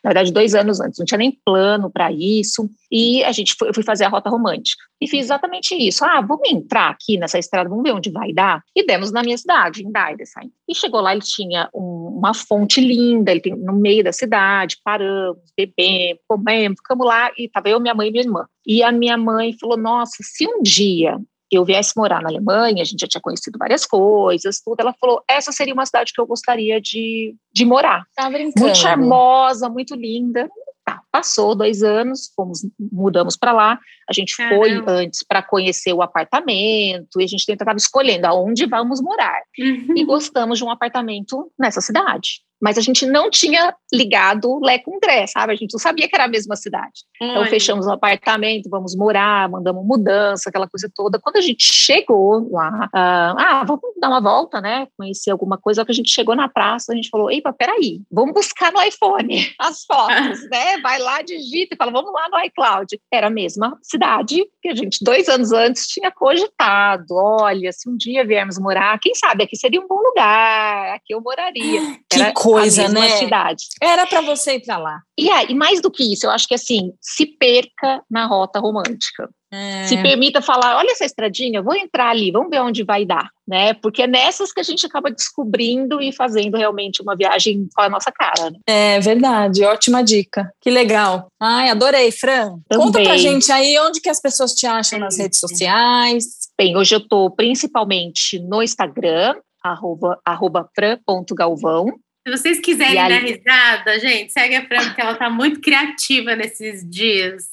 na 0.01 0.09
verdade, 0.09 0.31
dois 0.31 0.55
anos 0.55 0.79
antes, 0.79 0.97
não 0.97 1.05
tinha 1.05 1.17
nem 1.17 1.37
plano 1.45 1.91
para 1.91 2.11
isso, 2.11 2.69
e 2.89 3.21
a 3.23 3.31
gente 3.33 3.55
foi, 3.59 3.69
eu 3.69 3.73
fui 3.73 3.83
fazer 3.83 4.05
a 4.05 4.09
rota 4.09 4.29
romântica, 4.29 4.81
e 5.01 5.07
fiz 5.07 5.25
exatamente 5.25 5.75
isso, 5.75 6.05
ah, 6.05 6.21
vamos 6.21 6.49
entrar 6.49 6.89
aqui 6.89 7.17
nessa 7.17 7.37
estrada, 7.37 7.69
vamos 7.69 7.83
ver 7.83 7.91
onde 7.91 8.09
vai 8.09 8.31
dar, 8.31 8.63
e 8.73 8.85
demos 8.85 9.11
na 9.11 9.21
minha 9.21 9.37
cidade, 9.37 9.83
em 9.83 9.91
Deidesheim, 9.91 10.49
e 10.69 10.73
chegou 10.73 11.01
lá, 11.01 11.11
ele 11.11 11.21
tinha 11.21 11.69
um, 11.75 12.15
uma 12.17 12.33
fonte 12.33 12.79
linda, 12.79 13.31
ele 13.31 13.41
tem 13.41 13.53
no 13.53 13.73
meio 13.73 14.03
da 14.03 14.13
cidade, 14.13 14.77
paramos, 14.81 15.43
bebemos, 15.57 16.21
comemos, 16.25 16.77
ficamos 16.79 17.05
lá, 17.05 17.31
e 17.37 17.47
estava 17.47 17.67
eu, 17.67 17.81
minha 17.81 17.93
mãe 17.93 18.07
e 18.07 18.11
minha 18.11 18.23
irmã, 18.23 18.45
e 18.65 18.81
a 18.81 18.93
minha 18.93 19.17
mãe 19.17 19.53
falou, 19.59 19.77
nossa, 19.77 20.15
se 20.21 20.47
um 20.47 20.61
dia 20.61 21.19
eu 21.55 21.65
viesse 21.65 21.93
morar 21.95 22.21
na 22.21 22.29
Alemanha, 22.29 22.81
a 22.81 22.85
gente 22.85 23.01
já 23.01 23.07
tinha 23.07 23.21
conhecido 23.21 23.57
várias 23.59 23.85
coisas, 23.85 24.59
tudo. 24.59 24.79
Ela 24.79 24.93
falou: 24.99 25.23
essa 25.29 25.51
seria 25.51 25.73
uma 25.73 25.85
cidade 25.85 26.11
que 26.13 26.19
eu 26.19 26.25
gostaria 26.25 26.79
de, 26.81 27.35
de 27.51 27.65
morar. 27.65 28.05
Tá 28.15 28.29
brincando. 28.29 28.65
Muito 28.65 28.77
charmosa, 28.77 29.69
muito 29.69 29.95
linda. 29.95 30.49
Tá, 30.85 31.01
passou 31.13 31.54
dois 31.54 31.84
anos, 31.84 32.32
fomos, 32.36 32.65
mudamos 32.91 33.38
para 33.38 33.52
lá. 33.52 33.80
A 34.10 34.13
gente 34.13 34.36
Caramba. 34.36 34.56
foi 34.56 34.84
antes 34.88 35.23
para 35.23 35.43
conhecer 35.43 35.93
o 35.93 36.02
apartamento 36.02 37.21
e 37.21 37.23
a 37.23 37.28
gente 37.28 37.45
tentava 37.45 37.78
escolhendo 37.78 38.26
aonde 38.26 38.65
vamos 38.65 38.99
morar. 38.99 39.39
Uhum. 39.60 39.93
E 39.95 40.04
gostamos 40.04 40.58
de 40.58 40.65
um 40.65 40.71
apartamento 40.71 41.52
nessa 41.60 41.82
cidade 41.82 42.41
mas 42.63 42.78
a 42.78 42.82
gente 42.82 43.06
não 43.06 43.30
tinha 43.30 43.76
ligado 43.93 44.58
Lé 44.63 44.80
com 44.80 44.97
Dré, 44.97 45.28
sabe? 45.28 45.52
A 45.52 45.56
gente 45.56 45.73
não 45.73 45.80
sabia 45.80 46.08
que 46.08 46.15
era 46.15 46.23
a 46.23 46.30
mesma 46.30 46.56
cidade. 46.56 47.02
Então 47.21 47.45
fechamos 47.47 47.86
o 47.86 47.89
um 47.89 47.91
apartamento, 47.91 48.69
vamos 48.69 48.95
morar, 48.95 49.49
mandamos 49.49 49.86
mudança, 49.86 50.47
aquela 50.47 50.65
coisa 50.69 50.89
toda. 50.95 51.19
Quando 51.19 51.36
a 51.36 51.41
gente 51.41 51.62
chegou 51.62 52.49
lá, 52.49 52.86
uh, 52.86 53.38
ah, 53.38 53.63
vamos 53.67 53.82
dar 53.99 54.08
uma 54.08 54.21
volta, 54.21 54.62
né? 54.62 54.88
Conhecer 54.97 55.32
alguma 55.32 55.58
coisa. 55.58 55.84
que 55.84 55.91
a 55.91 55.95
gente 55.95 56.10
chegou 56.10 56.38
na 56.38 56.47
praça, 56.47 56.93
a 56.93 56.95
gente 56.95 57.10
falou: 57.10 57.30
Eita, 57.30 57.52
peraí, 57.52 57.99
vamos 58.10 58.34
buscar 58.34 58.71
no 58.71 58.82
iPhone 58.82 59.54
as 59.60 59.84
fotos, 59.84 60.47
né? 60.49 60.78
Vai 60.82 60.99
lá, 61.03 61.21
digita 61.21 61.75
e 61.75 61.77
fala: 61.77 61.91
vamos 61.91 62.11
lá 62.11 62.27
no 62.29 62.39
iCloud. 62.45 62.99
Era 63.11 63.27
a 63.27 63.29
mesma 63.29 63.77
cidade 63.81 64.43
que 64.61 64.69
a 64.69 64.75
gente, 64.75 65.03
dois 65.03 65.29
anos 65.29 65.51
antes, 65.51 65.87
tinha 65.87 66.11
cogitado. 66.11 67.13
Olha, 67.13 67.71
se 67.71 67.89
um 67.89 67.95
dia 67.95 68.25
viermos 68.25 68.57
morar, 68.57 68.99
quem 68.99 69.13
sabe 69.13 69.43
aqui 69.43 69.55
seria 69.55 69.79
um 69.79 69.87
bom 69.87 69.99
lugar, 70.01 70.95
aqui 70.95 71.13
eu 71.13 71.21
moraria. 71.21 71.81
Era, 72.11 72.25
que 72.27 72.33
coisa, 72.33 72.87
né? 72.87 73.09
Cidade. 73.09 73.63
Era 73.81 74.07
para 74.07 74.21
você 74.21 74.55
ir 74.55 74.65
para 74.65 74.77
lá. 74.77 74.99
E 75.17 75.29
aí, 75.29 75.53
mais 75.53 75.81
do 75.81 75.91
que 75.91 76.11
isso, 76.11 76.25
eu 76.25 76.31
acho 76.31 76.47
que 76.47 76.55
assim, 76.55 76.93
se 76.99 77.25
perca 77.25 78.01
na 78.09 78.25
rota 78.25 78.59
romântica. 78.59 79.29
É. 79.53 79.85
Se 79.85 80.01
permita 80.01 80.41
falar, 80.41 80.77
olha 80.77 80.91
essa 80.91 81.05
estradinha, 81.05 81.61
vou 81.61 81.75
entrar 81.75 82.09
ali, 82.09 82.31
vamos 82.31 82.49
ver 82.49 82.59
onde 82.59 82.83
vai 82.83 83.05
dar, 83.05 83.29
né? 83.47 83.75
Porque 83.75 84.01
é 84.01 84.07
nessas 84.07 84.51
que 84.51 84.59
a 84.59 84.63
gente 84.63 84.83
acaba 84.83 85.11
descobrindo 85.11 86.01
e 86.01 86.11
fazendo 86.11 86.57
realmente 86.57 87.03
uma 87.03 87.15
viagem 87.15 87.67
com 87.75 87.81
a 87.83 87.89
nossa 87.89 88.11
cara. 88.11 88.49
Né? 88.49 88.57
É 88.65 88.99
verdade, 88.99 89.63
ótima 89.63 90.03
dica. 90.03 90.51
Que 90.59 90.71
legal. 90.71 91.27
Ai, 91.39 91.69
adorei, 91.69 92.11
Fran. 92.11 92.57
Também. 92.67 92.85
Conta 92.87 93.03
pra 93.03 93.15
gente 93.15 93.51
aí 93.51 93.77
onde 93.79 94.01
que 94.01 94.09
as 94.09 94.19
pessoas 94.19 94.53
te 94.53 94.65
acham 94.65 94.97
nas 94.97 95.19
redes 95.19 95.39
sociais. 95.39 96.25
Bem, 96.57 96.75
hoje 96.75 96.95
eu 96.95 96.99
estou 96.99 97.29
principalmente 97.29 98.39
no 98.39 98.63
Instagram, 98.63 99.35
arroba, 99.63 100.19
arroba 100.25 100.67
fran.galvão. 100.75 101.93
Se 102.25 102.31
vocês 102.31 102.59
quiserem 102.59 102.95
dar 102.95 103.21
risada, 103.21 103.99
gente, 103.99 104.31
segue 104.31 104.55
a 104.55 104.65
Fran, 104.65 104.85
porque 104.85 105.01
ela 105.01 105.11
está 105.11 105.29
muito 105.29 105.59
criativa 105.59 106.35
nesses 106.35 106.89
dias. 106.89 107.52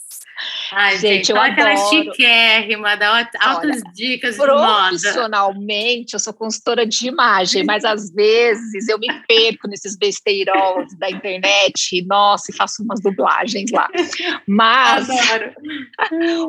Ai, 0.73 0.99
gente, 0.99 1.15
gente 1.17 1.31
eu 1.31 1.37
olha 1.37 1.53
adoro. 1.53 1.69
aquela 1.69 1.89
chiquérrima, 1.89 2.97
dá 2.97 3.29
altas 3.41 3.83
olha, 3.83 3.93
dicas 3.93 4.37
de 4.37 4.47
moda. 4.47 4.89
Profissionalmente, 4.89 6.15
eu 6.15 6.21
sou 6.21 6.33
consultora 6.33 6.87
de 6.87 7.09
imagem, 7.09 7.65
mas 7.65 7.85
às 7.85 8.11
vezes 8.13 8.89
eu 8.89 8.99
me 8.99 9.09
perco 9.27 9.69
nesses 9.69 9.97
besteiros 9.97 10.55
da 10.99 11.11
internet, 11.11 11.97
e, 11.97 12.05
nossa, 12.07 12.51
e 12.51 12.57
faço 12.57 12.83
umas 12.83 13.01
dublagens 13.01 13.71
lá. 13.71 13.89
Mas 14.47 15.09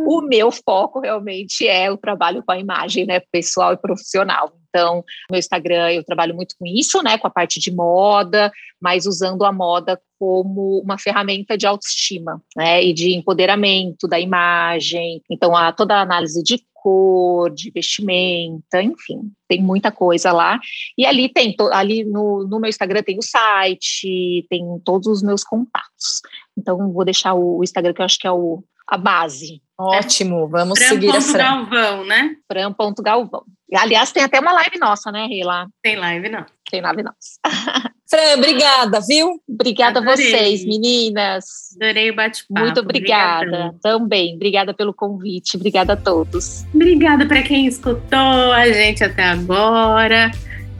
o 0.06 0.22
meu 0.22 0.52
foco 0.52 1.00
realmente 1.00 1.68
é 1.68 1.92
o 1.92 1.98
trabalho 1.98 2.44
com 2.44 2.52
a 2.52 2.60
imagem, 2.60 3.06
né, 3.06 3.20
pessoal 3.32 3.74
e 3.74 3.78
profissional. 3.78 4.61
Então, 4.74 5.04
no 5.30 5.38
Instagram 5.38 5.92
eu 5.92 6.04
trabalho 6.04 6.34
muito 6.34 6.56
com 6.58 6.66
isso, 6.66 7.04
né, 7.04 7.18
com 7.18 7.28
a 7.28 7.32
parte 7.32 7.60
de 7.60 7.72
moda, 7.72 8.52
mas 8.82 9.06
usando 9.06 9.44
a 9.44 9.52
moda 9.52 10.02
como 10.18 10.80
uma 10.80 10.98
ferramenta 10.98 11.58
de 11.58 11.68
autoestima, 11.68 12.42
né, 12.56 12.84
e 12.84 12.94
de 12.94 13.14
empoderamento 13.14 14.08
da 14.08 14.20
imagem. 14.20 15.22
Então, 15.30 15.56
a, 15.56 15.72
toda 15.74 15.96
a 15.96 16.02
análise 16.02 16.42
de 16.42 16.64
cor, 16.74 17.52
de 17.52 17.70
vestimenta, 17.70 18.82
enfim, 18.82 19.32
tem 19.48 19.62
muita 19.62 19.92
coisa 19.92 20.32
lá. 20.32 20.60
E 20.98 21.06
ali 21.06 21.30
tem, 21.30 21.56
ali 21.72 22.04
no, 22.04 22.48
no 22.48 22.60
meu 22.60 22.70
Instagram 22.70 23.04
tem 23.04 23.20
o 23.20 23.24
site, 23.24 24.46
tem 24.50 24.64
todos 24.84 25.08
os 25.08 25.22
meus 25.22 25.44
contatos. 25.44 26.22
Então, 26.58 26.92
vou 26.92 27.06
deixar 27.06 27.34
o 27.34 27.64
Instagram, 27.64 27.94
que 27.94 28.02
eu 28.02 28.06
acho 28.06 28.18
que 28.18 28.28
é 28.28 28.32
o 28.32 28.64
a 28.92 28.98
base. 28.98 29.62
Ótimo, 29.80 30.50
vamos 30.50 30.78
Fran. 30.78 30.90
seguir 30.90 31.16
a 31.16 31.22
Fran. 31.22 31.38
Galvão, 31.38 32.06
né? 32.06 32.36
Fran.galvão. 32.52 33.44
Aliás, 33.74 34.12
tem 34.12 34.22
até 34.22 34.38
uma 34.42 34.52
live 34.52 34.78
nossa, 34.78 35.10
né, 35.14 35.26
Rei, 35.28 35.46
lá? 35.46 35.66
Tem 35.82 35.96
live 35.96 36.28
não. 36.28 36.46
Tem 36.70 36.82
live 36.82 37.02
nossa. 37.02 37.40
Fran, 38.10 38.38
obrigada, 38.38 39.00
viu? 39.00 39.42
Obrigada 39.50 40.02
a 40.02 40.04
vocês, 40.04 40.66
meninas. 40.66 41.46
Adorei 41.78 42.12
o 42.12 42.16
bate-papo. 42.16 42.60
Muito 42.60 42.82
obrigada. 42.82 43.46
Obrigadão. 43.46 43.80
Também. 43.82 44.36
Obrigada 44.36 44.74
pelo 44.74 44.94
convite. 44.94 45.56
Obrigada 45.56 45.94
a 45.94 45.98
todos. 45.98 46.66
Obrigada 46.76 47.26
para 47.26 47.42
quem 47.42 47.66
escutou 47.66 48.52
a 48.52 48.68
gente 48.68 49.06
até 49.06 49.24
agora. 49.24 50.32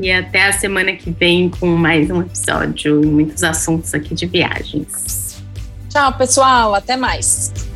E 0.02 0.12
até 0.12 0.48
a 0.48 0.52
semana 0.52 0.92
que 0.94 1.12
vem 1.12 1.50
com 1.50 1.68
mais 1.68 2.12
um 2.12 2.22
episódio 2.22 3.02
e 3.02 3.06
muitos 3.06 3.42
assuntos 3.42 3.94
aqui 3.94 4.14
de 4.14 4.26
viagens. 4.26 5.42
Tchau, 5.90 6.12
pessoal. 6.18 6.76
Até 6.76 6.98
mais. 6.98 7.71